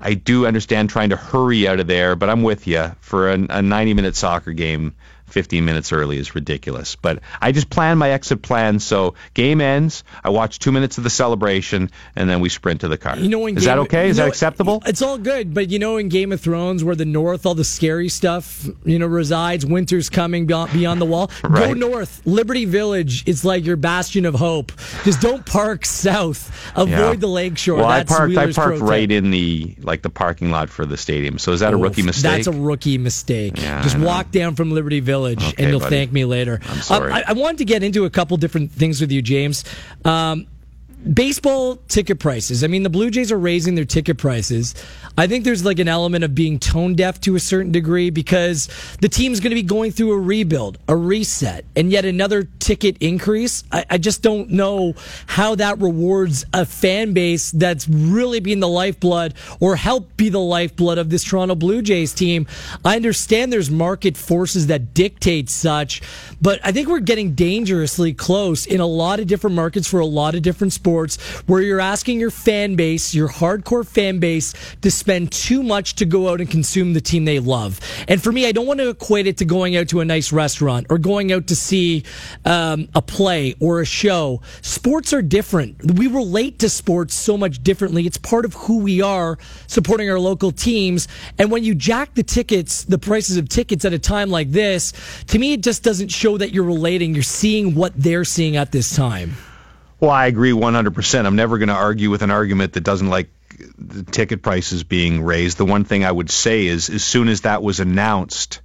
I 0.00 0.14
do 0.14 0.46
understand 0.46 0.90
trying 0.90 1.10
to 1.10 1.16
hurry 1.16 1.68
out 1.68 1.78
of 1.78 1.86
there, 1.86 2.16
but 2.16 2.28
I'm 2.28 2.42
with 2.42 2.66
you 2.66 2.92
for 3.00 3.30
a, 3.30 3.34
a 3.34 3.62
90 3.62 3.94
minute 3.94 4.16
soccer 4.16 4.52
game 4.52 4.94
15 5.32 5.64
minutes 5.64 5.92
early 5.92 6.18
is 6.18 6.34
ridiculous. 6.34 6.94
But 6.96 7.20
I 7.40 7.52
just 7.52 7.70
plan 7.70 7.96
my 7.98 8.10
exit 8.10 8.42
plan 8.42 8.78
so 8.78 9.14
game 9.32 9.60
ends, 9.60 10.04
I 10.22 10.28
watch 10.28 10.58
two 10.58 10.72
minutes 10.72 10.98
of 10.98 11.04
the 11.04 11.10
celebration, 11.10 11.90
and 12.14 12.28
then 12.28 12.40
we 12.40 12.50
sprint 12.50 12.82
to 12.82 12.88
the 12.88 12.98
car. 12.98 13.16
You 13.16 13.30
know, 13.30 13.46
is 13.46 13.54
Game 13.54 13.64
that 13.64 13.78
okay? 13.78 14.08
Is 14.10 14.18
know, 14.18 14.24
that 14.24 14.28
acceptable? 14.28 14.82
It's 14.84 15.00
all 15.00 15.18
good, 15.18 15.54
but 15.54 15.70
you 15.70 15.78
know, 15.78 15.96
in 15.96 16.10
Game 16.10 16.32
of 16.32 16.40
Thrones, 16.40 16.84
where 16.84 16.94
the 16.94 17.06
North, 17.06 17.46
all 17.46 17.54
the 17.54 17.64
scary 17.64 18.10
stuff, 18.10 18.68
you 18.84 18.98
know, 18.98 19.06
resides. 19.06 19.64
Winter's 19.64 20.10
coming 20.10 20.46
beyond, 20.46 21.00
the 21.00 21.06
wall. 21.06 21.30
right. 21.44 21.68
Go 21.68 21.72
north. 21.72 22.20
Liberty 22.26 22.66
Village 22.66 23.26
is 23.26 23.44
like 23.44 23.64
your 23.64 23.76
bastion 23.76 24.26
of 24.26 24.34
hope. 24.34 24.72
Just 25.04 25.22
don't 25.22 25.46
park 25.46 25.86
south. 25.86 26.50
Avoid 26.76 26.90
yeah. 26.90 27.14
the 27.14 27.26
lakeshore. 27.26 27.78
Well, 27.78 27.88
that's 27.88 28.12
I 28.12 28.16
parked. 28.16 28.28
Wheeler's 28.28 28.58
I 28.58 28.62
parked 28.62 28.80
right 28.80 29.10
in 29.10 29.30
the 29.30 29.74
like 29.80 30.02
the 30.02 30.10
parking 30.10 30.50
lot 30.50 30.68
for 30.68 30.84
the 30.84 30.98
stadium. 30.98 31.38
So 31.38 31.52
is 31.52 31.60
that 31.60 31.72
a 31.72 31.76
rookie 31.76 32.02
mistake? 32.02 32.22
That's 32.22 32.46
a 32.46 32.52
rookie 32.52 32.98
mistake. 32.98 33.54
Yeah, 33.56 33.82
Just 33.82 33.98
walk 33.98 34.30
down 34.30 34.56
from 34.56 34.72
Liberty 34.72 35.00
Village 35.00 35.21
Okay, 35.26 35.54
and 35.58 35.70
you'll 35.70 35.80
buddy. 35.80 35.96
thank 35.96 36.12
me 36.12 36.24
later. 36.24 36.60
I'm 36.68 36.82
sorry. 36.82 37.12
Uh, 37.12 37.16
I, 37.16 37.24
I, 37.28 37.32
wanted 37.32 37.58
to 37.58 37.64
get 37.64 37.82
into 37.82 38.04
a 38.04 38.10
couple 38.10 38.36
different 38.36 38.72
things 38.72 39.00
with 39.00 39.12
you, 39.12 39.22
James. 39.22 39.64
Um, 40.04 40.46
baseball 41.02 41.76
ticket 41.88 42.20
prices. 42.20 42.62
I 42.62 42.68
mean, 42.68 42.82
the 42.82 42.90
Blue 42.90 43.10
Jays 43.10 43.32
are 43.32 43.38
raising 43.38 43.74
their 43.74 43.84
ticket 43.84 44.18
prices. 44.18 44.74
I 45.18 45.26
think 45.26 45.44
there's 45.44 45.64
like 45.64 45.78
an 45.78 45.88
element 45.88 46.24
of 46.24 46.34
being 46.34 46.58
tone 46.58 46.94
deaf 46.94 47.20
to 47.22 47.34
a 47.34 47.40
certain 47.40 47.72
degree 47.72 48.10
because 48.10 48.68
the 49.00 49.08
team's 49.08 49.40
going 49.40 49.50
to 49.50 49.56
be 49.56 49.62
going 49.62 49.90
through 49.90 50.12
a 50.12 50.18
rebuild, 50.18 50.78
a 50.88 50.96
reset, 50.96 51.64
and 51.74 51.90
yet 51.90 52.04
another 52.04 52.44
ticket 52.60 52.96
increase. 53.00 53.64
I, 53.72 53.84
I 53.90 53.98
just 53.98 54.22
don't 54.22 54.50
know 54.50 54.94
how 55.26 55.56
that 55.56 55.80
rewards 55.80 56.44
a 56.54 56.64
fan 56.64 57.12
base 57.12 57.50
that's 57.50 57.88
really 57.88 58.40
been 58.40 58.60
the 58.60 58.68
lifeblood 58.68 59.34
or 59.60 59.76
help 59.76 60.16
be 60.16 60.28
the 60.28 60.40
lifeblood 60.40 60.98
of 60.98 61.10
this 61.10 61.24
Toronto 61.24 61.56
Blue 61.56 61.82
Jays 61.82 62.14
team. 62.14 62.46
I 62.84 62.96
understand 62.96 63.52
there's 63.52 63.70
market 63.70 64.16
forces 64.16 64.68
that 64.68 64.94
dictate 64.94 65.50
such, 65.50 66.00
but 66.40 66.60
I 66.64 66.70
think 66.70 66.88
we're 66.88 67.00
getting 67.00 67.34
dangerously 67.34 68.14
close 68.14 68.66
in 68.66 68.80
a 68.80 68.86
lot 68.86 69.20
of 69.20 69.26
different 69.26 69.56
markets 69.56 69.88
for 69.88 69.98
a 70.00 70.06
lot 70.06 70.34
of 70.34 70.42
different 70.42 70.72
sports 70.72 70.91
sports 70.92 71.16
where 71.46 71.62
you're 71.62 71.80
asking 71.80 72.20
your 72.20 72.30
fan 72.30 72.76
base, 72.76 73.14
your 73.14 73.28
hardcore 73.28 73.86
fan 73.86 74.18
base, 74.18 74.52
to 74.82 74.90
spend 74.90 75.32
too 75.32 75.62
much 75.62 75.94
to 75.94 76.04
go 76.04 76.28
out 76.28 76.40
and 76.40 76.50
consume 76.50 76.92
the 76.92 77.00
team 77.00 77.24
they 77.24 77.38
love. 77.38 77.80
And 78.08 78.22
for 78.22 78.30
me, 78.30 78.46
I 78.46 78.52
don't 78.52 78.66
want 78.66 78.80
to 78.80 78.90
equate 78.90 79.26
it 79.26 79.38
to 79.38 79.46
going 79.46 79.74
out 79.74 79.88
to 79.88 80.00
a 80.00 80.04
nice 80.04 80.32
restaurant 80.32 80.86
or 80.90 80.98
going 80.98 81.32
out 81.32 81.46
to 81.46 81.56
see 81.56 82.04
um, 82.44 82.88
a 82.94 83.00
play 83.00 83.54
or 83.58 83.80
a 83.80 83.86
show. 83.86 84.42
Sports 84.60 85.14
are 85.14 85.22
different. 85.22 85.92
We 85.94 86.08
relate 86.08 86.58
to 86.58 86.68
sports 86.68 87.14
so 87.14 87.38
much 87.38 87.62
differently. 87.62 88.06
It's 88.06 88.18
part 88.18 88.44
of 88.44 88.52
who 88.52 88.80
we 88.80 89.00
are, 89.00 89.38
supporting 89.66 90.10
our 90.10 90.18
local 90.18 90.52
teams. 90.52 91.08
And 91.38 91.50
when 91.50 91.64
you 91.64 91.74
jack 91.74 92.14
the 92.14 92.22
tickets, 92.22 92.84
the 92.84 92.98
prices 92.98 93.38
of 93.38 93.48
tickets 93.48 93.86
at 93.86 93.94
a 93.94 93.98
time 93.98 94.28
like 94.28 94.50
this, 94.50 94.92
to 95.28 95.38
me, 95.38 95.54
it 95.54 95.62
just 95.62 95.82
doesn't 95.82 96.08
show 96.08 96.36
that 96.36 96.52
you're 96.52 96.64
relating. 96.64 97.14
You're 97.14 97.22
seeing 97.22 97.74
what 97.74 97.94
they're 97.96 98.24
seeing 98.24 98.56
at 98.56 98.72
this 98.72 98.94
time. 98.94 99.32
Well, 100.02 100.10
I 100.10 100.26
agree 100.26 100.50
100%. 100.50 101.26
I'm 101.26 101.36
never 101.36 101.58
going 101.58 101.68
to 101.68 101.74
argue 101.74 102.10
with 102.10 102.22
an 102.22 102.32
argument 102.32 102.72
that 102.72 102.80
doesn't 102.80 103.08
like 103.08 103.30
the 103.78 104.02
ticket 104.02 104.42
prices 104.42 104.82
being 104.82 105.22
raised. 105.22 105.58
The 105.58 105.64
one 105.64 105.84
thing 105.84 106.04
I 106.04 106.10
would 106.10 106.28
say 106.28 106.66
is 106.66 106.90
as 106.90 107.04
soon 107.04 107.28
as 107.28 107.42
that 107.42 107.62
was 107.62 107.78
announced, 107.78 108.62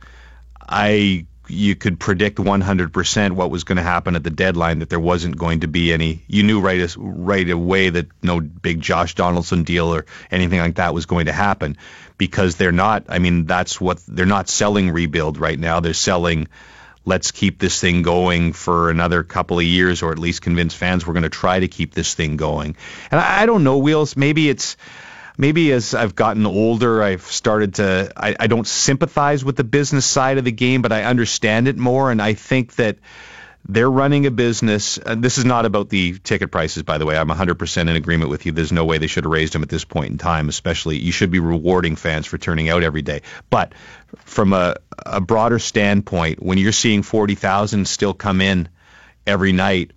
I 0.67 1.27
you 1.48 1.75
could 1.75 2.00
predict 2.00 2.39
100% 2.39 3.32
what 3.34 3.51
was 3.51 3.65
going 3.65 3.75
to 3.77 3.84
happen 3.84 4.15
at 4.15 4.24
the 4.24 4.32
deadline 4.32 4.79
that 4.79 4.89
there 4.89 5.00
wasn't 5.00 5.38
going 5.38 5.60
to 5.60 5.67
be 5.67 5.94
any 5.94 6.24
you 6.27 6.41
knew 6.41 6.60
right 6.60 6.94
right 6.98 7.50
away 7.50 7.89
that 7.89 8.08
no 8.24 8.41
big 8.41 8.82
Josh 8.82 9.13
Donaldson 9.13 9.63
deal 9.63 9.94
or 9.94 10.08
anything 10.32 10.60
like 10.60 10.75
that 10.75 10.96
was 10.96 11.06
going 11.06 11.27
to 11.27 11.32
happen 11.32 11.77
because 12.17 12.56
they're 12.56 12.72
not 12.72 13.06
I 13.10 13.20
mean 13.20 13.46
that's 13.46 13.79
what 13.79 14.00
they're 14.08 14.25
not 14.25 14.50
selling 14.50 14.89
rebuild 14.89 15.38
right 15.38 15.58
now 15.58 15.79
they're 15.79 15.94
selling 15.94 16.48
let's 17.08 17.32
keep 17.32 17.58
this 17.58 17.80
thing 17.80 18.02
going 18.02 18.52
for 18.52 18.90
another 18.90 19.24
couple 19.24 19.58
of 19.58 19.64
years, 19.64 20.04
or 20.04 20.12
at 20.12 20.20
least 20.20 20.42
convince 20.42 20.74
fans 20.74 21.08
we're 21.08 21.14
going 21.14 21.24
to 21.24 21.30
try 21.30 21.58
to 21.58 21.68
keep 21.70 21.94
this 21.94 22.14
thing 22.14 22.36
going. 22.36 22.76
And 23.10 23.20
I, 23.20 23.44
I 23.44 23.46
don't 23.46 23.64
know, 23.64 23.78
Wheels. 23.78 24.18
Maybe 24.18 24.50
it's 24.50 24.76
maybe 25.38 25.72
as 25.72 25.96
I've 25.96 26.16
gotten 26.16 26.46
older, 26.46 27.02
I've 27.02 27.24
started 27.24 27.76
to. 27.76 28.12
I, 28.16 28.36
I 28.38 28.48
don't 28.48 28.68
sympathize 28.68 29.46
with 29.46 29.56
the 29.56 29.64
business 29.64 30.06
side 30.06 30.38
of 30.38 30.44
the 30.44 30.52
game, 30.52 30.82
but 30.82 30.92
I 30.92 31.06
understand 31.06 31.70
it 31.70 31.78
more, 31.78 32.12
and 32.12 32.22
I 32.22 32.34
think 32.34 32.76
that 32.76 32.98
they're 33.68 33.92
running 33.92 34.26
a 34.26 34.32
business. 34.32 34.98
Uh, 35.04 35.16
this 35.16 35.38
is 35.38 35.46
not 35.46 35.66
about 35.66 35.90
the 35.90 36.18
ticket 36.20 36.52
prices, 36.52 36.84
by 36.84 36.98
the 36.98 37.06
way. 37.06 37.18
I'm 37.18 37.28
100% 37.28 37.82
in 37.82 37.90
agreement 37.90 38.30
with 38.30 38.46
you. 38.46 38.52
There's 38.52 38.72
no 38.72 38.86
way 38.86 38.98
they 38.98 39.08
should 39.08 39.26
have 39.26 39.32
raised 39.32 39.54
them 39.54 39.64
at 39.64 39.70
this 39.70 39.84
point 39.84 40.12
in 40.12 40.18
time, 40.18 40.48
especially 40.48 40.98
you 40.98 41.12
should 41.12 41.32
be 41.32 41.40
rewarding 41.40 41.96
fans 41.96 42.26
for 42.26 42.38
turning 42.38 42.70
out 42.70 42.84
every 42.84 43.02
day. 43.02 43.22
But 43.50 43.74
from 44.20 44.54
a, 44.54 44.76
a 45.06 45.20
broader 45.20 45.60
standpoint, 45.60 46.42
when 46.42 46.58
you're 46.58 46.72
seeing 46.72 47.04
40,000 47.04 47.88
still 47.88 48.14
come 48.14 48.40
in 48.40 48.70
every 49.26 49.52
night, 49.52 49.92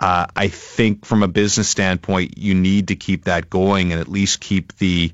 uh, 0.00 0.26
I 0.34 0.48
think 0.48 1.04
from 1.04 1.22
a 1.22 1.28
business 1.28 1.68
standpoint, 1.68 2.38
you 2.38 2.54
need 2.54 2.88
to 2.88 2.96
keep 2.96 3.24
that 3.24 3.50
going 3.50 3.92
and 3.92 4.00
at 4.00 4.08
least 4.08 4.40
keep 4.40 4.76
the 4.78 5.12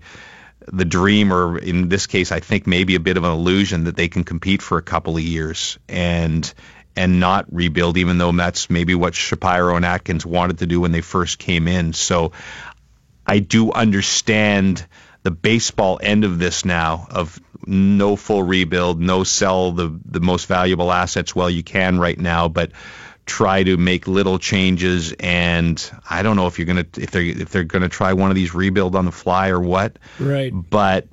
the 0.66 0.84
dream, 0.86 1.30
or 1.30 1.58
in 1.58 1.90
this 1.90 2.06
case, 2.06 2.32
I 2.32 2.40
think 2.40 2.66
maybe 2.66 2.94
a 2.94 3.00
bit 3.00 3.18
of 3.18 3.24
an 3.24 3.32
illusion 3.32 3.84
that 3.84 3.96
they 3.96 4.08
can 4.08 4.24
compete 4.24 4.62
for 4.62 4.78
a 4.78 4.82
couple 4.82 5.14
of 5.14 5.22
years. 5.22 5.78
And 5.88 6.52
and 6.96 7.20
not 7.20 7.46
rebuild, 7.52 7.96
even 7.96 8.18
though 8.18 8.32
that's 8.32 8.70
maybe 8.70 8.94
what 8.94 9.14
Shapiro 9.14 9.76
and 9.76 9.84
Atkins 9.84 10.24
wanted 10.24 10.58
to 10.58 10.66
do 10.66 10.80
when 10.80 10.92
they 10.92 11.00
first 11.00 11.38
came 11.38 11.66
in. 11.68 11.92
So 11.92 12.32
I 13.26 13.38
do 13.40 13.72
understand 13.72 14.86
the 15.22 15.30
baseball 15.30 15.98
end 16.02 16.24
of 16.24 16.38
this 16.38 16.64
now 16.64 17.06
of 17.10 17.40
no 17.66 18.14
full 18.14 18.42
rebuild, 18.42 19.00
no 19.00 19.24
sell 19.24 19.72
the, 19.72 19.98
the 20.04 20.20
most 20.20 20.46
valuable 20.46 20.92
assets 20.92 21.34
while 21.34 21.50
you 21.50 21.62
can 21.62 21.98
right 21.98 22.18
now, 22.18 22.48
but 22.48 22.72
try 23.26 23.62
to 23.62 23.76
make 23.78 24.06
little 24.06 24.38
changes 24.38 25.14
and 25.18 25.90
I 26.08 26.22
don't 26.22 26.36
know 26.36 26.46
if 26.46 26.58
you're 26.58 26.66
gonna 26.66 26.84
if 26.98 27.10
they 27.10 27.28
if 27.28 27.48
they're 27.48 27.64
gonna 27.64 27.88
try 27.88 28.12
one 28.12 28.30
of 28.30 28.34
these 28.34 28.54
rebuild 28.54 28.94
on 28.94 29.06
the 29.06 29.12
fly 29.12 29.48
or 29.48 29.60
what. 29.60 29.98
Right. 30.20 30.52
But 30.52 31.06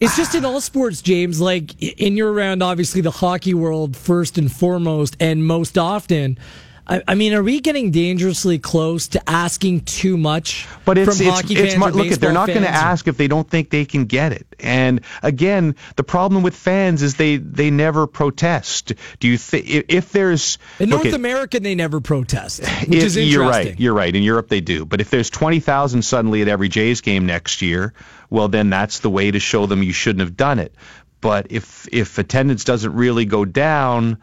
it's 0.00 0.16
just 0.16 0.34
in 0.34 0.44
all 0.44 0.60
sports, 0.60 1.02
James. 1.02 1.40
Like 1.40 1.80
in 1.80 2.16
your 2.16 2.32
around, 2.32 2.62
obviously 2.62 3.00
the 3.00 3.10
hockey 3.10 3.54
world 3.54 3.96
first 3.96 4.38
and 4.38 4.50
foremost, 4.50 5.16
and 5.20 5.44
most 5.44 5.78
often. 5.78 6.38
I, 6.86 7.02
I 7.08 7.14
mean, 7.14 7.32
are 7.32 7.42
we 7.42 7.60
getting 7.60 7.90
dangerously 7.90 8.58
close 8.58 9.08
to 9.08 9.30
asking 9.30 9.82
too 9.82 10.18
much 10.18 10.66
but 10.84 10.98
it's, 10.98 11.16
from 11.16 11.26
it's, 11.26 11.36
hockey 11.36 11.54
it's, 11.54 11.74
fans? 11.74 11.94
look, 11.94 12.08
they're 12.08 12.32
not 12.32 12.48
going 12.48 12.62
to 12.62 12.68
ask 12.68 13.08
if 13.08 13.16
they 13.16 13.26
don't 13.26 13.48
think 13.48 13.70
they 13.70 13.86
can 13.86 14.04
get 14.04 14.32
it. 14.32 14.46
And 14.60 15.00
again, 15.22 15.76
the 15.96 16.04
problem 16.04 16.42
with 16.42 16.54
fans 16.54 17.02
is 17.02 17.14
they 17.14 17.36
they 17.36 17.70
never 17.70 18.06
protest. 18.06 18.92
Do 19.18 19.28
you 19.28 19.38
think 19.38 19.66
if 19.88 20.12
there's 20.12 20.58
in 20.78 20.90
North 20.90 21.06
at, 21.06 21.14
America 21.14 21.58
they 21.58 21.74
never 21.74 22.00
protest, 22.00 22.60
which 22.86 22.98
if, 22.98 23.04
is 23.04 23.16
interesting. 23.16 23.28
You're 23.28 23.48
right. 23.48 23.80
You're 23.80 23.94
right. 23.94 24.14
In 24.14 24.22
Europe 24.22 24.48
they 24.48 24.60
do. 24.60 24.84
But 24.84 25.00
if 25.00 25.10
there's 25.10 25.30
twenty 25.30 25.60
thousand 25.60 26.02
suddenly 26.02 26.42
at 26.42 26.48
every 26.48 26.68
Jays 26.68 27.00
game 27.00 27.24
next 27.24 27.62
year, 27.62 27.94
well 28.28 28.48
then 28.48 28.68
that's 28.68 28.98
the 28.98 29.10
way 29.10 29.30
to 29.30 29.40
show 29.40 29.64
them 29.66 29.82
you 29.82 29.92
shouldn't 29.92 30.20
have 30.20 30.36
done 30.36 30.58
it. 30.58 30.74
But 31.22 31.46
if 31.48 31.88
if 31.90 32.18
attendance 32.18 32.64
doesn't 32.64 32.92
really 32.92 33.24
go 33.24 33.46
down 33.46 34.18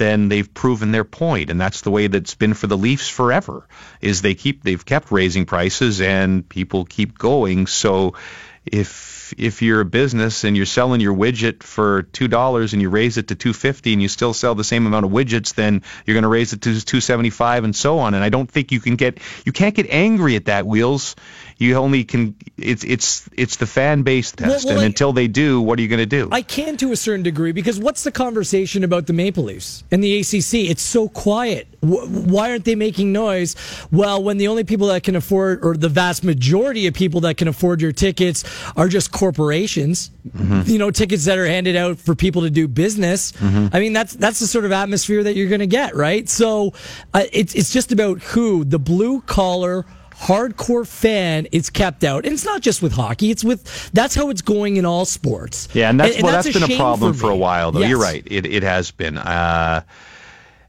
then 0.00 0.30
they've 0.30 0.52
proven 0.52 0.92
their 0.92 1.04
point, 1.04 1.50
and 1.50 1.60
that's 1.60 1.82
the 1.82 1.90
way 1.90 2.06
that's 2.06 2.34
been 2.34 2.54
for 2.54 2.66
the 2.66 2.76
Leafs 2.76 3.10
forever. 3.10 3.68
Is 4.00 4.22
they 4.22 4.34
keep 4.34 4.62
they've 4.62 4.84
kept 4.84 5.12
raising 5.12 5.44
prices, 5.44 6.00
and 6.00 6.48
people 6.48 6.86
keep 6.86 7.18
going. 7.18 7.66
So 7.66 8.14
if 8.66 9.32
if 9.38 9.62
you're 9.62 9.80
a 9.80 9.84
business 9.84 10.44
and 10.44 10.56
you're 10.56 10.66
selling 10.66 11.00
your 11.00 11.14
widget 11.14 11.62
for 11.62 12.02
two 12.02 12.28
dollars 12.28 12.72
and 12.72 12.82
you 12.82 12.90
raise 12.90 13.16
it 13.16 13.28
to 13.28 13.34
two 13.34 13.52
fifty 13.52 13.92
and 13.92 14.02
you 14.02 14.08
still 14.08 14.34
sell 14.34 14.54
the 14.54 14.64
same 14.64 14.86
amount 14.86 15.06
of 15.06 15.12
widgets, 15.12 15.54
then 15.54 15.82
you're 16.04 16.14
going 16.14 16.22
to 16.22 16.28
raise 16.28 16.52
it 16.52 16.62
to 16.62 16.84
two 16.84 17.00
seventy 17.00 17.30
five 17.30 17.64
and 17.64 17.74
so 17.74 17.98
on. 18.00 18.14
And 18.14 18.22
I 18.22 18.28
don't 18.28 18.50
think 18.50 18.72
you 18.72 18.80
can 18.80 18.96
get 18.96 19.18
you 19.44 19.52
can't 19.52 19.74
get 19.74 19.86
angry 19.88 20.36
at 20.36 20.46
that 20.46 20.66
wheels. 20.66 21.16
You 21.58 21.76
only 21.76 22.04
can 22.04 22.36
it's 22.56 22.84
it's 22.84 23.28
it's 23.36 23.56
the 23.56 23.66
fan 23.66 24.02
base 24.02 24.32
test. 24.32 24.48
well, 24.48 24.60
well, 24.64 24.74
and 24.76 24.82
I, 24.82 24.86
until 24.86 25.12
they 25.12 25.28
do 25.28 25.60
what 25.60 25.78
are 25.78 25.82
you 25.82 25.88
going 25.88 25.98
to 25.98 26.06
do? 26.06 26.28
I 26.32 26.42
can 26.42 26.76
to 26.78 26.92
a 26.92 26.96
certain 26.96 27.22
degree 27.22 27.52
because 27.52 27.78
what's 27.78 28.04
the 28.04 28.12
conversation 28.12 28.84
about 28.84 29.06
the 29.06 29.12
maple 29.12 29.44
leafs 29.44 29.84
and 29.90 30.02
the 30.02 30.20
acc 30.20 30.54
it's 30.54 30.82
so 30.82 31.08
quiet. 31.08 31.66
Why 31.80 32.50
aren't 32.50 32.66
they 32.66 32.74
making 32.74 33.12
noise? 33.12 33.56
Well 33.90 34.22
when 34.22 34.36
the 34.38 34.48
only 34.48 34.64
people 34.64 34.88
that 34.88 35.02
can 35.02 35.16
afford 35.16 35.64
or 35.64 35.76
the 35.76 35.88
vast 35.88 36.24
majority 36.24 36.86
of 36.86 36.94
people 36.94 37.20
that 37.22 37.36
can 37.36 37.48
afford 37.48 37.80
your 37.80 37.92
tickets 37.92 38.44
are 38.76 38.88
just 38.88 39.12
corporations 39.12 40.10
mm-hmm. 40.28 40.62
you 40.70 40.78
know 40.78 40.90
tickets 40.90 41.24
that 41.24 41.38
are 41.38 41.46
handed 41.46 41.76
out 41.76 41.98
for 41.98 42.14
people 42.14 42.42
to 42.42 42.50
do 42.50 42.66
business 42.68 43.32
mm-hmm. 43.32 43.68
i 43.74 43.80
mean 43.80 43.92
that's 43.92 44.14
that's 44.14 44.40
the 44.40 44.46
sort 44.46 44.64
of 44.64 44.72
atmosphere 44.72 45.22
that 45.22 45.36
you're 45.36 45.48
going 45.48 45.60
to 45.60 45.66
get 45.66 45.94
right 45.94 46.28
so 46.28 46.72
uh, 47.14 47.24
it's 47.32 47.54
it's 47.54 47.70
just 47.70 47.92
about 47.92 48.20
who 48.22 48.64
the 48.64 48.78
blue 48.78 49.20
collar 49.22 49.84
hardcore 50.20 50.86
fan 50.86 51.46
is 51.50 51.70
kept 51.70 52.04
out. 52.04 52.24
And 52.26 52.34
it's 52.34 52.44
not 52.44 52.60
just 52.60 52.82
with 52.82 52.92
hockey, 52.92 53.30
it's 53.30 53.42
with 53.42 53.90
that's 53.92 54.14
how 54.14 54.28
it's 54.28 54.42
going 54.42 54.76
in 54.76 54.84
all 54.84 55.04
sports. 55.06 55.68
Yeah, 55.72 55.88
and 55.88 55.98
that's 55.98 56.16
and, 56.16 56.22
well, 56.22 56.34
and 56.34 56.44
that's, 56.44 56.54
that's 56.54 56.66
been 56.66 56.76
a 56.76 56.78
problem 56.78 57.14
for, 57.14 57.20
for, 57.20 57.30
a 57.30 57.36
while 57.36 57.72
though. 57.72 57.80
Yes. 57.80 57.88
You're 57.88 58.00
right. 58.00 58.22
It 58.26 58.46
it 58.46 58.62
has 58.62 58.90
been. 58.90 59.16
Uh, 59.16 59.82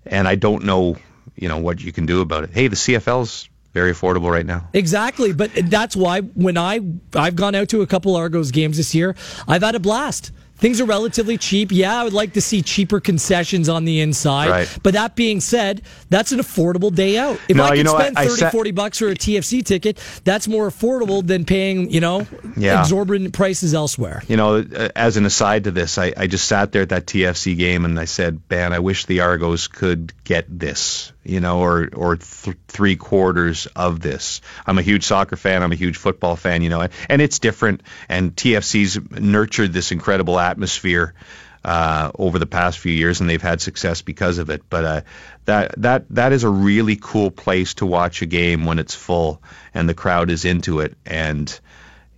and 0.06 0.28
I 0.28 0.36
don't 0.36 0.64
know, 0.64 0.98
you 1.36 1.48
know, 1.48 1.60
what 1.60 1.82
you 1.82 1.92
can 1.92 2.06
do 2.06 2.22
about 2.22 2.44
it. 2.46 2.50
Hey, 2.52 2.68
the 2.68 2.76
CFL's 2.76 3.50
very 3.74 3.92
affordable 3.92 4.32
right 4.32 4.46
now. 4.46 4.68
Exactly, 4.74 5.34
but 5.34 5.52
that's 5.66 5.96
why 5.96 6.22
when 6.22 6.58
I 6.58 6.82
I've 7.16 7.36
gone 7.36 7.56
out 7.56 7.70
to 7.70 7.82
a 7.82 7.88
couple 7.88 8.16
Argos 8.16 8.52
games 8.52 8.78
this 8.78 8.94
year, 8.94 9.16
I've 9.48 9.64
had 9.64 9.76
a 9.76 9.80
blast. 9.80 10.32
Things 10.62 10.80
are 10.80 10.86
relatively 10.86 11.40
cheap. 11.40 11.72
Yeah, 11.72 12.00
I 12.00 12.04
would 12.04 12.14
like 12.14 12.34
to 12.34 12.42
see 12.42 12.62
cheaper 12.62 13.00
concessions 13.00 13.68
on 13.68 13.84
the 13.84 14.00
inside. 14.00 14.50
Right. 14.50 14.80
But 14.84 14.94
that 14.94 15.16
being 15.16 15.42
said, 15.42 15.82
that's 16.10 16.32
an 16.32 16.38
affordable 16.38 16.94
day 16.94 17.18
out. 17.18 17.40
If 17.50 17.58
no, 17.58 17.64
I 17.64 17.70
can 17.70 17.78
you 17.78 17.84
know, 17.86 17.98
spend 17.98 18.16
I, 18.16 18.28
30, 18.28 18.52
40 18.52 18.72
bucks 18.72 19.00
for 19.00 19.08
a 19.08 19.16
TFC 19.16 19.66
ticket, 19.66 20.00
that's 20.24 20.48
more 20.48 20.70
affordable 20.70 21.26
than 21.26 21.46
paying, 21.46 21.90
you 21.90 22.00
know, 22.00 22.28
yeah. 22.56 22.80
exorbitant 22.82 23.34
prices 23.34 23.74
elsewhere. 23.74 24.22
You 24.28 24.38
know, 24.38 24.58
uh, 24.58 24.90
as 24.96 25.18
an 25.18 25.26
aside 25.26 25.64
to 25.64 25.72
this, 25.72 25.98
I, 25.98 26.14
I 26.16 26.28
just 26.28 26.48
sat 26.48 26.72
there 26.72 26.84
at 26.84 26.90
that 26.90 27.08
TFC 27.08 27.58
game 27.58 27.84
and 27.84 28.00
I 28.00 28.06
said, 28.06 28.40
man, 28.48 28.72
I 28.72 28.80
wish 28.80 29.08
the 29.08 29.22
Argos 29.22 29.68
could 29.68 30.14
get 30.24 30.46
this 30.48 31.12
you 31.24 31.40
know, 31.40 31.60
or 31.60 31.90
or 31.94 32.18
th- 32.18 32.58
three 32.68 32.96
quarters 32.96 33.68
of 33.76 34.00
this. 34.00 34.42
I'm 34.66 34.78
a 34.78 34.82
huge 34.82 35.04
soccer 35.04 35.36
fan. 35.36 35.64
I'm 35.64 35.72
a 35.72 35.76
huge 35.76 35.98
football 35.98 36.36
fan, 36.36 36.62
you 36.62 36.70
know, 36.70 36.88
and 37.10 37.22
it's 37.22 37.40
different. 37.40 37.82
And 38.10 38.36
TFC's 38.36 39.00
nurtured 39.12 39.74
this 39.74 39.92
incredible 39.92 40.40
atmosphere 40.40 41.14
uh, 41.64 42.12
over 42.18 42.40
the 42.40 42.46
past 42.46 42.80
few 42.80 42.92
years, 42.92 43.22
and 43.22 43.30
they've 43.30 43.42
had 43.42 43.62
success 43.62 44.02
because 44.02 44.38
of 44.40 44.50
it. 44.50 44.64
But 44.70 44.86
uh, 44.86 45.02
that 45.46 45.76
that 45.78 46.06
that 46.10 46.34
is 46.34 46.44
a 46.44 46.50
really 46.50 46.98
cool 47.00 47.32
place 47.32 47.76
to 47.76 47.86
watch 47.86 48.22
a 48.22 48.26
game 48.26 48.66
when 48.66 48.80
it's 48.80 48.96
full 48.96 49.42
and 49.74 49.88
the 49.88 49.94
crowd 49.94 50.32
is 50.32 50.46
into 50.46 50.80
it. 50.80 50.96
And 51.06 51.60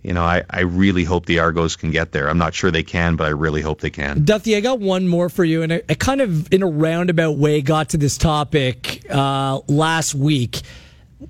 you 0.04 0.12
know, 0.12 0.22
I, 0.22 0.44
I 0.50 0.60
really 0.60 1.02
hope 1.02 1.24
the 1.24 1.38
Argos 1.38 1.76
can 1.76 1.90
get 1.90 2.12
there. 2.12 2.28
I'm 2.28 2.36
not 2.36 2.52
sure 2.52 2.70
they 2.70 2.82
can, 2.82 3.16
but 3.16 3.26
I 3.26 3.30
really 3.30 3.62
hope 3.62 3.80
they 3.80 3.90
can. 3.90 4.22
Duffy, 4.24 4.54
I 4.54 4.60
got 4.60 4.78
one 4.78 5.08
more 5.08 5.30
for 5.30 5.44
you, 5.44 5.62
and 5.62 5.72
I, 5.72 5.82
I 5.88 5.94
kind 5.94 6.20
of, 6.20 6.52
in 6.52 6.62
a 6.62 6.66
roundabout 6.66 7.38
way, 7.38 7.62
got 7.62 7.88
to 7.88 7.96
this 7.96 8.18
topic 8.18 9.02
uh, 9.10 9.60
last 9.66 10.14
week 10.14 10.60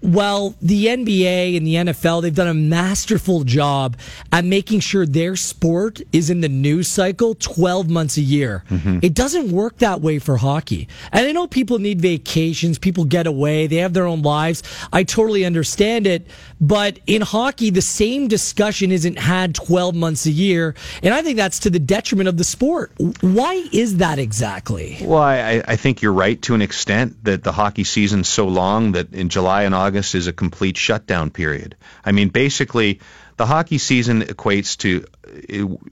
well, 0.03 0.55
the 0.61 0.87
NBA 0.87 1.57
and 1.57 1.67
the 1.67 1.75
NFL, 1.75 2.23
they've 2.23 2.35
done 2.35 2.49
a 2.49 2.55
masterful 2.55 3.45
job 3.45 3.97
at 4.33 4.45
making 4.45 4.81
sure 4.81 5.07
their 5.07 5.37
sport 5.37 6.01
is 6.13 6.31
in 6.31 6.41
the 6.41 6.49
news 6.49 6.89
cycle 6.89 7.35
12 7.35 7.89
months 7.89 8.17
a 8.17 8.21
year. 8.21 8.65
Mm-hmm. 8.71 9.01
It 9.03 9.15
doesn't 9.15 9.51
work 9.51 9.79
that 9.79 10.01
way 10.01 10.19
for 10.19 10.37
hockey. 10.37 10.89
And 11.13 11.27
I 11.27 11.33
know 11.33 11.47
people 11.47 11.79
need 11.79 12.01
vacations, 12.01 12.79
people 12.79 13.05
get 13.05 13.27
away, 13.27 13.67
they 13.67 13.77
have 13.77 13.93
their 13.93 14.07
own 14.07 14.23
lives. 14.23 14.63
I 14.93 15.05
totally 15.05 15.45
understand 15.45 16.07
it. 16.07 16.27
But 16.61 16.99
in 17.07 17.23
hockey, 17.23 17.71
the 17.71 17.83
same 17.83 18.29
discussion 18.29 18.91
isn't 18.91 19.19
had 19.19 19.55
12 19.55 19.95
months 19.95 20.27
a 20.27 20.31
year. 20.31 20.75
And 21.03 21.13
I 21.13 21.23
think 21.23 21.37
that's 21.37 21.59
to 21.61 21.71
the 21.71 21.79
detriment 21.79 22.29
of 22.29 22.37
the 22.37 22.45
sport. 22.45 22.93
Why 23.21 23.69
is 23.73 23.99
that 23.99 24.19
exactly? 24.19 24.99
Well, 25.03 25.23
I, 25.23 25.63
I 25.67 25.77
think 25.77 26.03
you're 26.03 26.13
right 26.13 26.41
to 26.43 26.55
an 26.55 26.63
extent 26.63 27.25
that 27.25 27.43
the 27.43 27.53
hockey 27.53 27.85
season's 27.85 28.29
so 28.29 28.49
long 28.49 28.93
that 28.93 29.13
in 29.13 29.29
July 29.29 29.65
and 29.65 29.75
August 29.75 29.84
is 29.93 30.26
a 30.26 30.33
complete 30.33 30.76
shutdown 30.76 31.31
period. 31.31 31.76
I 32.05 32.12
mean, 32.12 32.29
basically, 32.29 33.00
the 33.37 33.47
hockey 33.47 33.79
season 33.79 34.23
equates 34.23 34.76
to 34.79 35.05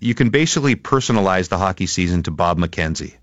you 0.00 0.14
can 0.14 0.30
basically 0.30 0.76
personalize 0.76 1.48
the 1.48 1.58
hockey 1.58 1.86
season 1.86 2.22
to 2.24 2.30
Bob 2.30 2.58
McKenzie. 2.58 3.14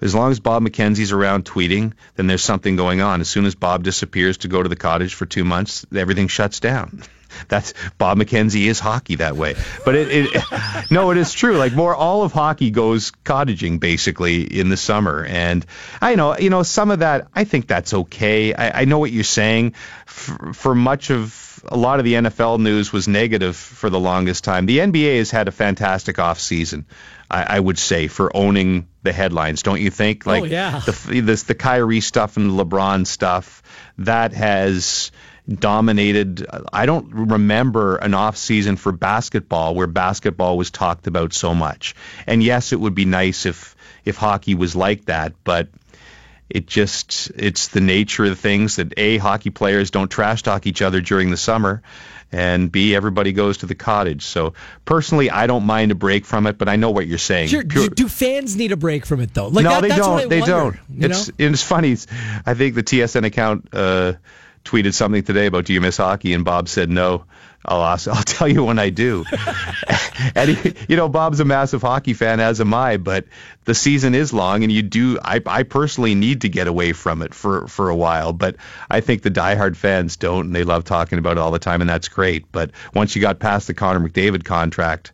As 0.00 0.14
long 0.14 0.30
as 0.30 0.38
Bob 0.38 0.62
McKenzie's 0.62 1.10
around 1.12 1.44
tweeting, 1.44 1.92
then 2.14 2.28
there's 2.28 2.44
something 2.44 2.76
going 2.76 3.00
on. 3.00 3.20
As 3.20 3.28
soon 3.28 3.46
as 3.46 3.56
Bob 3.56 3.82
disappears 3.82 4.38
to 4.38 4.48
go 4.48 4.62
to 4.62 4.68
the 4.68 4.76
cottage 4.76 5.14
for 5.14 5.26
two 5.26 5.44
months, 5.44 5.84
everything 5.94 6.28
shuts 6.28 6.60
down. 6.60 7.02
that's 7.48 7.74
Bob 7.98 8.18
McKenzie 8.18 8.66
is 8.66 8.80
hockey 8.80 9.16
that 9.16 9.36
way. 9.36 9.54
But 9.84 9.94
it, 9.94 10.08
it 10.10 10.44
no, 10.90 11.10
it 11.10 11.18
is 11.18 11.32
true. 11.32 11.56
Like 11.56 11.72
more, 11.72 11.94
all 11.94 12.22
of 12.22 12.32
hockey 12.32 12.70
goes 12.70 13.12
cottaging 13.24 13.80
basically 13.80 14.42
in 14.42 14.68
the 14.68 14.76
summer, 14.76 15.24
and 15.24 15.64
I 16.00 16.14
know 16.14 16.36
you 16.38 16.50
know 16.50 16.62
some 16.62 16.90
of 16.90 17.00
that. 17.00 17.28
I 17.34 17.44
think 17.44 17.66
that's 17.66 17.94
okay. 17.94 18.54
I, 18.54 18.82
I 18.82 18.84
know 18.84 18.98
what 18.98 19.12
you're 19.12 19.24
saying. 19.24 19.74
For, 20.06 20.52
for 20.52 20.74
much 20.74 21.10
of 21.10 21.62
a 21.66 21.76
lot 21.76 21.98
of 21.98 22.04
the 22.04 22.14
NFL 22.14 22.60
news 22.60 22.92
was 22.92 23.08
negative 23.08 23.56
for 23.56 23.90
the 23.90 24.00
longest 24.00 24.44
time. 24.44 24.66
The 24.66 24.78
NBA 24.78 25.18
has 25.18 25.30
had 25.30 25.48
a 25.48 25.52
fantastic 25.52 26.18
off 26.18 26.38
season. 26.38 26.86
I, 27.30 27.56
I 27.56 27.60
would 27.60 27.78
say 27.78 28.08
for 28.08 28.34
owning 28.34 28.88
the 29.02 29.12
headlines, 29.12 29.62
don't 29.62 29.80
you 29.80 29.90
think? 29.90 30.26
Oh, 30.26 30.30
like 30.30 30.42
oh, 30.44 30.46
yeah. 30.46 30.80
the 30.84 31.20
this 31.20 31.44
the 31.44 31.54
Kyrie 31.54 32.00
stuff 32.00 32.36
and 32.36 32.50
the 32.50 32.64
LeBron 32.64 33.06
stuff 33.06 33.62
that 33.98 34.32
has 34.32 35.10
dominated. 35.48 36.46
I 36.72 36.86
don't 36.86 37.12
remember 37.12 37.96
an 37.96 38.14
off 38.14 38.36
season 38.36 38.76
for 38.76 38.92
basketball 38.92 39.74
where 39.74 39.86
basketball 39.86 40.56
was 40.58 40.70
talked 40.70 41.06
about 41.06 41.32
so 41.32 41.54
much. 41.54 41.94
And 42.26 42.42
yes, 42.42 42.72
it 42.72 42.80
would 42.80 42.94
be 42.94 43.04
nice 43.04 43.46
if 43.46 43.76
if 44.04 44.16
hockey 44.16 44.54
was 44.54 44.76
like 44.76 45.06
that, 45.06 45.32
but 45.44 45.68
it 46.50 46.66
just 46.66 47.30
it's 47.34 47.68
the 47.68 47.80
nature 47.80 48.24
of 48.24 48.38
things 48.38 48.76
that 48.76 48.94
a 48.96 49.18
hockey 49.18 49.50
players 49.50 49.90
don't 49.90 50.10
trash 50.10 50.42
talk 50.42 50.66
each 50.66 50.82
other 50.82 51.00
during 51.00 51.30
the 51.30 51.36
summer 51.36 51.82
and 52.30 52.70
b 52.70 52.94
everybody 52.94 53.32
goes 53.32 53.58
to 53.58 53.66
the 53.66 53.74
cottage 53.74 54.22
so 54.22 54.54
personally 54.84 55.30
i 55.30 55.46
don't 55.46 55.64
mind 55.64 55.92
a 55.92 55.94
break 55.94 56.24
from 56.24 56.46
it 56.46 56.58
but 56.58 56.68
i 56.68 56.76
know 56.76 56.90
what 56.90 57.06
you're 57.06 57.18
saying 57.18 57.48
sure. 57.48 57.64
Pure, 57.64 57.88
do 57.88 58.08
fans 58.08 58.56
need 58.56 58.72
a 58.72 58.76
break 58.76 59.06
from 59.06 59.20
it 59.20 59.32
though 59.34 59.48
like 59.48 59.64
no 59.64 59.70
that, 59.70 59.82
they 59.82 59.88
don't 59.88 60.28
they 60.28 60.40
wonder, 60.40 60.80
don't 60.96 61.04
it's 61.04 61.28
know? 61.28 61.34
it's 61.38 61.62
funny 61.62 61.96
i 62.46 62.54
think 62.54 62.74
the 62.74 62.82
tsn 62.82 63.24
account 63.24 63.68
uh, 63.72 64.14
tweeted 64.68 64.94
something 64.94 65.22
today 65.22 65.46
about 65.46 65.64
do 65.64 65.72
you 65.72 65.80
miss 65.80 65.96
hockey 65.96 66.34
and 66.34 66.44
bob 66.44 66.68
said 66.68 66.90
no 66.90 67.24
I'll 67.64 67.84
ask, 67.84 68.08
I'll 68.08 68.22
tell 68.22 68.48
you 68.48 68.64
when 68.64 68.78
I 68.78 68.90
do. 68.90 69.24
and 70.34 70.50
he, 70.50 70.74
you 70.88 70.96
know, 70.96 71.08
Bob's 71.08 71.40
a 71.40 71.44
massive 71.44 71.82
hockey 71.82 72.14
fan, 72.14 72.40
as 72.40 72.60
am 72.60 72.72
I. 72.72 72.96
But 72.96 73.26
the 73.64 73.74
season 73.74 74.14
is 74.14 74.32
long, 74.32 74.62
and 74.62 74.72
you 74.72 74.82
do. 74.82 75.18
I, 75.22 75.40
I 75.46 75.62
personally 75.64 76.14
need 76.14 76.42
to 76.42 76.48
get 76.48 76.66
away 76.66 76.92
from 76.92 77.22
it 77.22 77.34
for 77.34 77.66
for 77.68 77.88
a 77.90 77.96
while. 77.96 78.32
But 78.32 78.56
I 78.90 79.00
think 79.00 79.22
the 79.22 79.30
diehard 79.30 79.76
fans 79.76 80.16
don't, 80.16 80.46
and 80.46 80.54
they 80.54 80.64
love 80.64 80.84
talking 80.84 81.18
about 81.18 81.32
it 81.32 81.38
all 81.38 81.50
the 81.50 81.58
time, 81.58 81.80
and 81.80 81.90
that's 81.90 82.08
great. 82.08 82.50
But 82.50 82.70
once 82.94 83.14
you 83.14 83.22
got 83.22 83.38
past 83.38 83.66
the 83.66 83.74
Connor 83.74 84.00
McDavid 84.00 84.44
contract, 84.44 85.12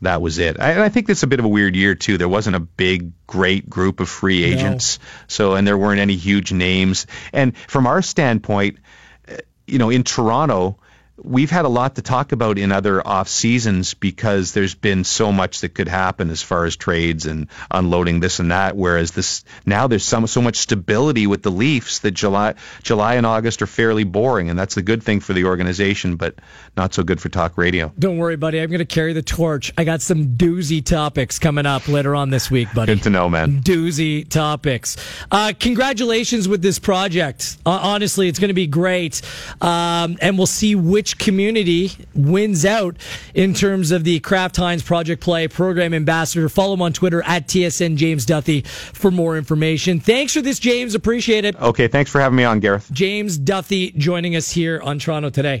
that 0.00 0.22
was 0.22 0.38
it. 0.38 0.60
I, 0.60 0.84
I 0.84 0.88
think 0.88 1.08
it's 1.08 1.22
a 1.22 1.26
bit 1.26 1.38
of 1.38 1.44
a 1.44 1.48
weird 1.48 1.74
year 1.74 1.94
too. 1.94 2.18
There 2.18 2.28
wasn't 2.28 2.56
a 2.56 2.60
big, 2.60 3.12
great 3.26 3.68
group 3.68 4.00
of 4.00 4.08
free 4.08 4.44
agents, 4.44 4.98
no. 4.98 5.04
so 5.28 5.54
and 5.54 5.66
there 5.66 5.78
weren't 5.78 6.00
any 6.00 6.16
huge 6.16 6.52
names. 6.52 7.06
And 7.32 7.56
from 7.56 7.86
our 7.86 8.02
standpoint, 8.02 8.78
eh, 9.26 9.38
you 9.66 9.78
know, 9.78 9.90
in 9.90 10.04
Toronto 10.04 10.78
we've 11.22 11.50
had 11.50 11.64
a 11.64 11.68
lot 11.68 11.96
to 11.96 12.02
talk 12.02 12.32
about 12.32 12.58
in 12.58 12.72
other 12.72 13.06
off 13.06 13.28
seasons 13.28 13.94
because 13.94 14.52
there's 14.52 14.74
been 14.74 15.04
so 15.04 15.32
much 15.32 15.60
that 15.60 15.74
could 15.74 15.88
happen 15.88 16.30
as 16.30 16.42
far 16.42 16.64
as 16.64 16.76
trades 16.76 17.26
and 17.26 17.48
unloading 17.70 18.20
this 18.20 18.38
and 18.38 18.50
that. 18.50 18.76
Whereas 18.76 19.12
this 19.12 19.44
now 19.66 19.86
there's 19.86 20.04
some 20.04 20.26
so 20.26 20.42
much 20.42 20.56
stability 20.56 21.26
with 21.26 21.42
the 21.42 21.50
Leafs 21.50 22.00
that 22.00 22.12
July 22.12 22.54
July 22.82 23.14
and 23.14 23.26
August 23.26 23.62
are 23.62 23.66
fairly 23.66 24.04
boring, 24.04 24.50
and 24.50 24.58
that's 24.58 24.76
a 24.76 24.82
good 24.82 25.02
thing 25.02 25.20
for 25.20 25.32
the 25.32 25.44
organization, 25.44 26.16
but 26.16 26.36
not 26.76 26.94
so 26.94 27.02
good 27.02 27.20
for 27.20 27.28
talk 27.28 27.58
radio. 27.58 27.92
Don't 27.98 28.18
worry, 28.18 28.36
buddy. 28.36 28.60
I'm 28.60 28.70
going 28.70 28.78
to 28.78 28.84
carry 28.84 29.12
the 29.12 29.22
torch. 29.22 29.72
I 29.76 29.84
got 29.84 30.00
some 30.00 30.36
doozy 30.36 30.84
topics 30.84 31.38
coming 31.38 31.66
up 31.66 31.88
later 31.88 32.14
on 32.14 32.30
this 32.30 32.50
week, 32.50 32.72
buddy. 32.74 32.94
Good 32.94 33.04
to 33.04 33.10
know, 33.10 33.28
man. 33.28 33.62
Doozy 33.62 34.28
topics. 34.28 34.96
Uh, 35.30 35.52
congratulations 35.58 36.48
with 36.48 36.62
this 36.62 36.78
project. 36.78 37.56
Uh, 37.66 37.70
honestly, 37.82 38.28
it's 38.28 38.38
going 38.38 38.48
to 38.48 38.54
be 38.54 38.66
great, 38.66 39.22
um, 39.60 40.16
and 40.20 40.36
we'll 40.36 40.46
see 40.46 40.74
which 40.74 41.07
which 41.08 41.18
community 41.18 41.90
wins 42.14 42.66
out 42.66 42.94
in 43.32 43.54
terms 43.54 43.90
of 43.92 44.04
the 44.04 44.20
Kraft 44.20 44.56
Heinz 44.56 44.82
Project 44.82 45.22
Play 45.22 45.48
Program 45.48 45.94
Ambassador. 45.94 46.50
Follow 46.50 46.74
him 46.74 46.82
on 46.82 46.92
Twitter 46.92 47.22
at 47.22 47.48
TSN 47.48 47.96
James 47.96 48.26
Duthie 48.26 48.66
for 48.66 49.10
more 49.10 49.38
information. 49.38 50.00
Thanks 50.00 50.34
for 50.34 50.42
this, 50.42 50.58
James. 50.58 50.94
Appreciate 50.94 51.46
it. 51.46 51.56
Okay, 51.56 51.88
thanks 51.88 52.10
for 52.10 52.20
having 52.20 52.36
me 52.36 52.44
on, 52.44 52.60
Gareth. 52.60 52.90
James 52.92 53.38
Duthie 53.38 53.96
joining 53.96 54.36
us 54.36 54.50
here 54.50 54.82
on 54.82 54.98
Toronto 54.98 55.30
today. 55.30 55.56